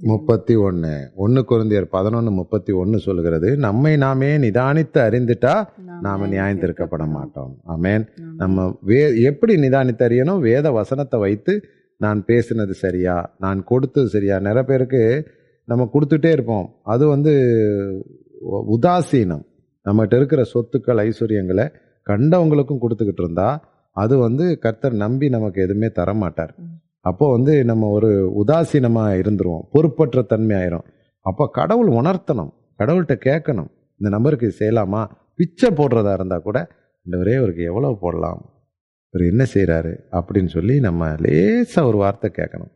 முப்பத்தி 0.03 0.55
ஒன்னு. 0.55 1.11
ஒன்னு 1.15 1.45
குருந்தியர் 1.49 1.89
பதினொன்னு 1.93 2.31
முப்பத்தி 2.31 2.73
ஒன்னு 2.73 2.99
சொல்கிறது 2.99 3.57
நம்மை 3.57 3.97
நாமே 3.97 4.37
நிதானித்து 4.39 4.99
அறிந்துட்டா 4.99 5.67
நாம 6.01 6.27
நியாயம் 6.27 6.61
தீர்க்கப்பட 6.61 7.09
மாட்டோம். 7.09 7.61
ஆமென். 7.65 8.09
நம்ம 8.37 8.79
வே 8.83 9.23
எப்படி 9.23 9.57
நிதானித்து 9.57 10.05
அறியணும்? 10.09 10.41
வேத 10.41 10.71
வசனத்தை 10.71 11.21
வைத்து 11.21 11.63
நான் 11.97 12.25
பேசினது 12.27 12.71
சரியா? 12.71 13.35
நான் 13.39 13.65
கொடுத்தது 13.65 14.09
சரியா? 14.09 14.39
நிறைய 14.39 14.63
பேருக்கு 14.63 15.27
நம்ம 15.65 15.91
கொடுத்துட்டே 15.93 16.31
இருப்போம். 16.31 16.75
அது 16.83 17.09
வந்து 17.09 17.33
உதாசீனம். 18.71 19.45
நம்மகிட்ட 19.85 20.17
இருக்கிற 20.17 20.43
சொத்துக்கள் 20.55 21.11
ஐஸ்வர்யங்களை 21.11 21.73
கண்டவங்களுக்கும் 22.11 22.79
கொடுத்துக்கிட்டு 22.81 23.23
இருந்தா 23.23 23.75
அது 23.91 24.19
வந்து 24.19 24.59
கர்த்தர் 24.59 24.93
நம்பி 24.93 25.29
நமக்கு 25.29 25.63
எதுவுமே 25.63 25.89
தர 25.89 26.15
மாட்டார் 26.15 26.55
அப்போ 27.01 27.31
வந்து 27.31 27.65
நம்ம 27.65 27.89
ஒரு 27.89 28.33
உதாசீனமா 28.47 29.05
இருந்துருவோம். 29.19 29.61
பொறுப்பற்ற 29.71 30.23
தன்மை 30.23 30.57
ஆயிரும். 30.57 30.85
அப்போ 31.21 31.49
கடவுள் 31.53 31.89
உணர்த்தணும். 31.89 32.51
கடவுள்கிட்ட 32.79 33.17
கேட்கணும். 33.25 33.69
இந்த 33.91 34.11
நம்பருக்கு 34.11 34.55
செய்யலாமா? 34.59 35.07
பிச்சை 35.35 35.71
போடுறதா 35.71 36.13
இருந்தா 36.13 36.39
கூட 36.39 36.69
இந்த 37.03 37.19
ஒரே 37.19 37.35
அவருக்கு 37.35 37.63
எவ்வளவு 37.63 37.99
போடலாம்? 37.99 38.51
இவர் 39.11 39.27
என்ன 39.27 39.45
செய்றாரு? 39.55 39.99
அப்படின்னு 40.13 40.47
சொல்லி 40.47 40.81
நம்ம 40.81 41.09
லேசா 41.09 41.87
ஒரு 41.87 41.97
வார்த்தை 41.97 42.31
கேட்கணும். 42.37 42.75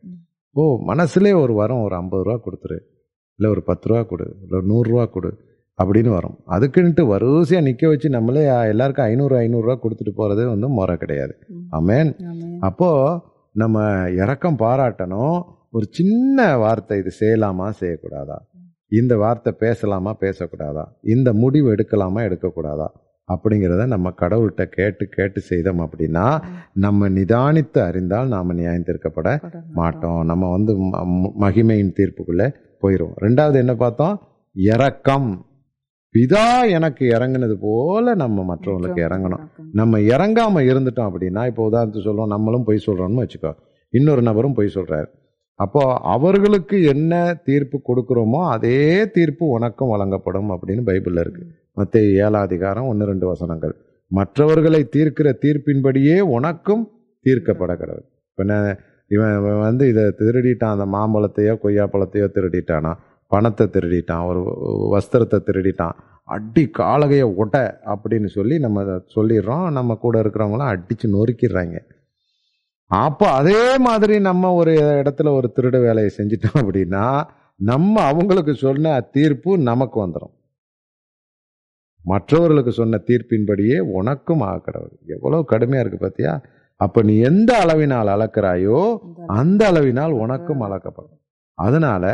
ஓ 0.53 0.79
மனசுலே 0.87 1.41
ஒரு 1.41 1.55
வரம் 1.55 1.83
ஒரு 1.83 1.95
ஐம்பது 1.95 2.23
ரூபா 2.23 2.45
கொடுத்துரு. 2.45 2.81
இல்லை 3.35 3.57
ஒரு 3.57 3.63
பத்து 3.63 3.89
ரூபா 3.89 4.03
கொடு. 4.03 4.37
இல்லை 4.43 4.61
ஒரு 4.61 4.67
நூறுரூவா 4.67 5.11
கொடு. 5.11 5.35
அப்படின்னு 5.83 6.09
வரும். 6.09 6.37
அதுக்குன்ட்டு 6.51 7.07
வரிசையாக 7.07 7.67
நிற்க 7.67 7.89
வச்சு 7.89 8.09
நம்மளே 8.11 8.43
எல்லாருக்கும் 8.73 9.07
ஐநூறு 9.07 9.37
ஐநூறுரூவா 9.37 9.77
கொடுத்துட்டு 9.85 10.13
போகிறது 10.15 10.49
வந்து 10.49 10.69
முறை 10.69 10.97
கிடையாது. 10.97 11.39
ஆமென். 11.71 12.17
அப்போ 12.61 12.91
நம்ம 13.53 13.85
இரக்கம் 14.11 14.59
பாராட்டணும். 14.59 15.43
ஒரு 15.71 15.87
சின்ன 15.91 16.57
வார்த்தை 16.57 16.99
இது 16.99 17.11
செய்யலாமா 17.21 17.73
செய்யக்கூடாதா? 17.81 18.39
இந்த 18.89 19.17
வார்த்தை 19.17 19.53
பேசலாமா 19.59 20.17
பேசக்கூடாதா? 20.21 20.85
இந்த 21.03 21.33
முடிவு 21.33 21.75
எடுக்கலாமா 21.75 22.21
எடுக்கக்கூடாதா? 22.29 22.89
அப்படிங்கிறத 23.29 23.87
நம்ம 23.87 24.13
கடவுள்கிட்ட 24.21 24.65
கேட்டு 24.65 25.07
கேட்டு 25.07 25.41
செய்தோம் 25.41 25.81
அப்படின்னா 25.81 26.43
நம்ம 26.75 27.09
நிதானித்து 27.09 27.79
அறிந்தால் 27.79 28.29
நாம 28.29 28.53
நியாயம் 28.53 28.87
தீர்க்கப்பட 28.87 29.29
மாட்டோம். 29.73 30.25
நம்ம 30.25 30.51
வந்து 30.51 30.73
மகிமையின் 31.47 31.95
தீர்ப்புக்குள்ள 31.99 32.55
போயிரும். 32.83 33.15
ரெண்டாவது 33.21 33.55
என்ன 33.55 33.75
பார்த்தோம்? 33.75 34.17
இரக்கம். 34.53 35.31
பிதா 36.15 36.45
எனக்கு 36.77 37.05
இறங்குனது 37.17 37.57
போல 37.65 38.15
நம்ம 38.15 38.45
மற்றவங்களுக்கு 38.51 39.01
இறங்கணும். 39.09 39.43
நம்ம 39.81 39.99
இறங்காம 40.15 40.63
இருந்துட்டோம் 40.71 41.09
அப்படின்னா 41.11 41.43
இப்போ 41.51 41.63
உதாரணத்துக்கு 41.71 42.09
சொல்லுவோம் 42.11 42.33
நம்மளும் 42.35 42.67
பொய் 42.69 42.87
சொல்றோம்னு 42.87 43.25
வச்சுக்கோ. 43.25 43.53
இன்னொரு 43.95 44.23
நபரும் 44.29 44.57
பொய் 44.59 44.75
சொல்றாரு. 44.77 45.09
அப்போ 45.61 45.83
அவர்களுக்கு 46.15 46.77
என்ன 46.93 47.13
தீர்ப்பு 47.49 47.77
கொடுக்கிறோமோ 47.89 48.41
அதே 48.55 48.79
தீர்ப்பு 49.17 49.45
உனக்கும் 49.57 49.93
வழங்கப்படும் 49.95 50.51
அப்படின்னு 50.55 50.83
பைபிள்ல 50.89 51.25
இருக்கு. 51.25 51.43
மத்திய 51.79 52.25
ஏழாம் 52.25 52.47
அதிகாரம் 52.49 52.89
ஒன்று 52.93 53.11
ரெண்டு 53.13 53.27
வசனங்கள். 53.27 53.75
மற்றவர்களை 54.11 54.81
தீர்க்கிற 54.95 55.29
தீர்ப்பின்படியே 55.45 56.17
உனக்கும் 56.37 56.85
தீர்க்கப்பட 57.27 57.73
கடவுள் 57.81 58.07
இப்போ 58.31 58.45
நான் 58.51 58.69
இவன் 59.11 59.33
இவன் 59.39 59.63
வந்து 59.69 59.85
இதை 59.89 60.05
திருடிட்டான் 60.21 60.75
அந்த 60.77 60.87
மாம்பழத்தையோ 60.97 61.55
கொய்யாப்பழத்தையோ 61.65 62.27
திருடிட்டானா? 62.37 62.93
பணத்தை 63.33 63.65
திருடிட்டான் 63.75 64.27
ஒரு 64.31 64.43
வஸ்திரத்தை 64.95 65.39
திருடிட்டான். 65.49 65.97
அடி 66.37 66.65
காலகைய 66.79 67.25
ஒட்ட 67.43 67.57
அப்படின்னு 67.93 68.29
சொல்லி 68.37 68.57
நம்ம 68.65 68.83
அதை 68.83 68.97
சொல்லிடுறோம். 69.15 69.67
நம்ம 69.79 69.97
கூட 70.05 70.15
இருக்கிறவங்களாம் 70.23 70.73
அடிச்சு 70.75 71.07
நொறுக்கிடுறாங்க. 71.17 71.79
அப்போ 72.91 73.27
அதே 73.41 73.63
மாதிரி 73.87 74.15
நம்ம 74.29 74.53
ஒரு 74.61 74.73
இடத்துல 75.01 75.33
ஒரு 75.39 75.49
திருட 75.57 75.77
வேலையை 75.87 76.11
செஞ்சிட்டோம் 76.17 76.61
அப்படின்னா 76.63 77.05
நம்ம 77.61 77.95
அவங்களுக்கு 78.11 78.53
சொன்ன 78.65 78.95
தீர்ப்பு 79.17 79.51
நமக்கு 79.71 79.99
வந்துடும் 80.05 80.35
மற்றவர்களுக்கு 82.05 82.73
சொன்ன 82.73 83.01
தீர்ப்பின்படியே 83.09 83.79
உனக்கும் 83.99 84.43
ஆக்கடவுள் 84.51 84.95
எவ்வளவு 85.15 85.43
கடுமையா 85.51 85.83
இருக்கு 85.83 85.99
பாத்தியா? 85.99 86.33
அப்ப 86.81 87.03
நீ 87.09 87.15
எந்த 87.31 87.51
அளவினால் 87.65 88.11
அளக்கிறாயோ 88.15 88.79
அந்த 89.33 89.63
அளவினால் 89.73 90.13
உனக்கும் 90.23 90.63
அளக்கப்படும். 90.67 91.19
அதனால 91.59 92.05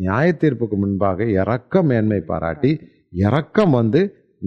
நியாய 0.00 0.34
தீர்ப்புக்கு 0.40 0.76
முன்பாக 0.82 1.28
இரக்க 1.40 1.82
மேன்மை 1.90 2.20
பாராட்டி 2.30 2.72
இரக்கம் 3.24 3.74
வந்து 3.78 4.02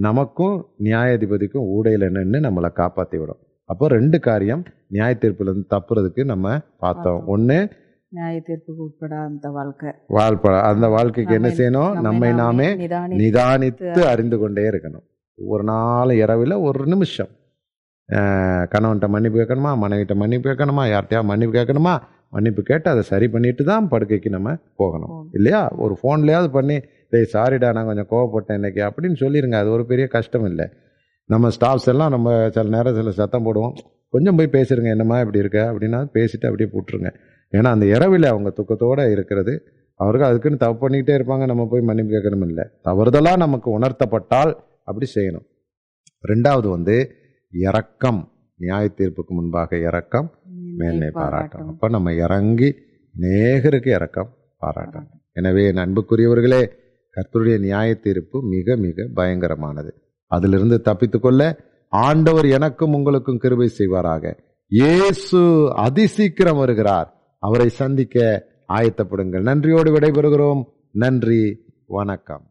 நமக்கும் 0.06 0.56
நியாயாதிபதிக்கும் 0.84 1.68
ஊடையில 1.76 2.10
நின்று 2.16 2.38
நம்மளை 2.46 2.70
காப்பாத்தி 2.80 3.18
விடும் 3.20 3.40
அப்போ 3.72 3.84
ரெண்டு 3.88 4.18
காரியம் 4.26 4.62
நியாய 4.94 5.12
தீர்ப்புல 5.20 5.50
இருந்து 5.50 5.66
தப்புறதுக்கு 5.74 6.22
நம்ம 6.32 6.56
பார்த்தோம். 6.84 7.20
ஒண்ணு 7.34 7.58
நியாய 8.16 8.34
தீர்ப்புக்கு 8.48 8.82
உட்பட 8.86 9.14
அந்த 9.28 9.46
வாழ்க்கை. 9.58 9.90
வாழ்ப்ப 10.16 10.50
அந்த 10.70 10.86
வாழ்க்கைக்கு 10.94 11.34
என்ன 11.34 11.50
செய்யணும்? 11.58 11.94
நம்மை 12.06 12.32
நாமே 12.40 12.68
நிதானி 12.82 13.16
நிதானித்து 13.22 14.02
அறிந்து 14.12 14.36
கொண்டே 14.38 14.64
இருக்கணும். 14.72 15.06
ஒரு 15.52 15.64
நாள் 15.70 16.12
இரவில் 16.22 16.54
ஒரு 16.66 16.82
நிமிஷம். 16.92 17.32
கணவன்கிட்ட 18.72 19.08
மன்னிப்பு 19.14 19.38
கேட்கணுமா? 19.40 19.72
மனைவிட்ட 19.84 20.14
மன்னிப்பு 20.22 20.48
கேட்கணுமா? 20.50 20.84
யார்கிட்டயா 20.92 21.22
மன்னிப்பு 21.30 21.56
கேட்கணுமா? 21.58 21.94
மன்னிப்பு 22.34 22.62
கேட்டு 22.62 22.88
அதை 22.90 23.02
சரி 23.12 23.26
பண்ணிட்டு 23.34 23.62
தான் 23.64 23.88
படுக்கைக்கு 23.90 24.30
நம்ம 24.36 24.52
போகணும். 24.76 25.18
இல்லையா? 25.32 25.60
ஒரு 25.84 25.94
ஃபோன்லேயாவது 26.00 26.50
பண்ணி 26.56 26.76
டேய் 27.10 27.30
சாரிடா 27.32 27.68
நான் 27.76 27.88
கொஞ்சம் 27.90 28.10
கோவப்பட்டேன் 28.12 28.58
இன்னைக்கு 28.60 28.80
அப்படின்னு 28.82 29.18
சொல்லிடுங்க 29.22 29.56
அது 29.62 29.70
ஒரு 29.70 29.84
பெரிய 29.90 30.06
கஷ்டம் 30.06 30.46
இல்லை. 30.46 30.66
நம்ம 31.30 31.48
ஸ்டாஃப்ஸ் 31.56 31.90
எல்லாம் 31.92 32.10
நம்ம 32.10 32.48
சில 32.50 32.68
நேரம் 32.68 32.94
சில 32.94 33.10
சத்தம் 33.10 33.46
போடுவோம். 33.46 33.76
கொஞ்சம் 34.14 34.36
போய் 34.36 34.54
பேசிருங்க 34.56 34.90
என்னம்மா 34.94 35.18
இப்படி 35.20 35.38
இருக்க? 35.38 35.60
அப்படின்னா 35.72 36.00
பேசிட்டு 36.16 36.46
அப்படியே 36.48 36.68
போட்டுருங்க. 36.74 37.10
ஏன்னா 37.52 37.70
அந்த 37.76 37.86
இரவில் 37.86 38.26
அவங்க 38.32 38.50
துக்கத்தோட 38.58 39.10
இருக்கிறது 39.10 39.54
அவருக்கு 40.00 40.28
அதுக்குன்னு 40.28 40.62
தப்பு 40.64 40.88
பண்ணிக்கிட்டே 40.88 41.16
இருப்பாங்க. 41.18 41.44
நம்ம 41.46 41.66
போய் 41.70 41.88
மன்னிப்பு 41.90 42.14
கேட்கணும் 42.14 42.46
இல்லை. 42.46 42.64
தவறுதலாக 42.84 43.42
நமக்கு 43.44 43.68
உணர்த்தப்பட்டால் 43.78 44.52
அப்படி 44.84 45.06
செய்யணும். 45.14 45.46
ரெண்டாவது 46.28 46.68
வந்து 46.76 46.96
இரக்கம். 47.50 48.22
நியாய 48.56 48.86
தீர்ப்புக்கு 48.98 49.32
முன்பாக 49.38 49.78
இரக்கம். 49.88 50.28
மேன்மை 50.76 51.10
பாராட்டம். 51.10 51.68
அப்ப 51.68 51.88
நம்ம 51.88 52.12
இறங்கி 52.12 52.74
நேகருக்கு 53.14 53.90
இரக்கம் 53.90 54.34
பாராட்டணும். 54.60 55.10
எனவே 55.32 55.66
என் 55.66 55.74
அன்புக்குரியவர்களே 55.74 56.70
கர்த்தருடைய 57.16 57.58
நியாய 57.58 57.94
தீர்ப்பு 57.94 58.42
மிக 58.42 58.76
மிக 58.76 59.02
பயங்கரமானது. 59.16 59.90
அதிலிருந்து 60.26 60.80
தப்பித்துக்கொள்ள 60.84 61.58
ஆண்டவர் 61.88 62.46
எனக்கும் 62.46 62.94
உங்களுக்கும் 62.94 63.38
கிருபை 63.38 63.70
செய்வாராக. 63.78 64.38
இயேசு 64.66 65.38
அதிசீக்கிரம் 65.76 66.56
வருகிறார். 66.56 67.36
அவரை 67.38 67.68
சந்திக்க 67.68 68.44
ஆயத்தப்படுங்கள். 68.72 69.42
நன்றியோடு 69.42 69.98
விடைபெறுகிறோம். 69.98 70.62
நன்றி. 70.90 71.64
வணக்கம். 71.86 72.50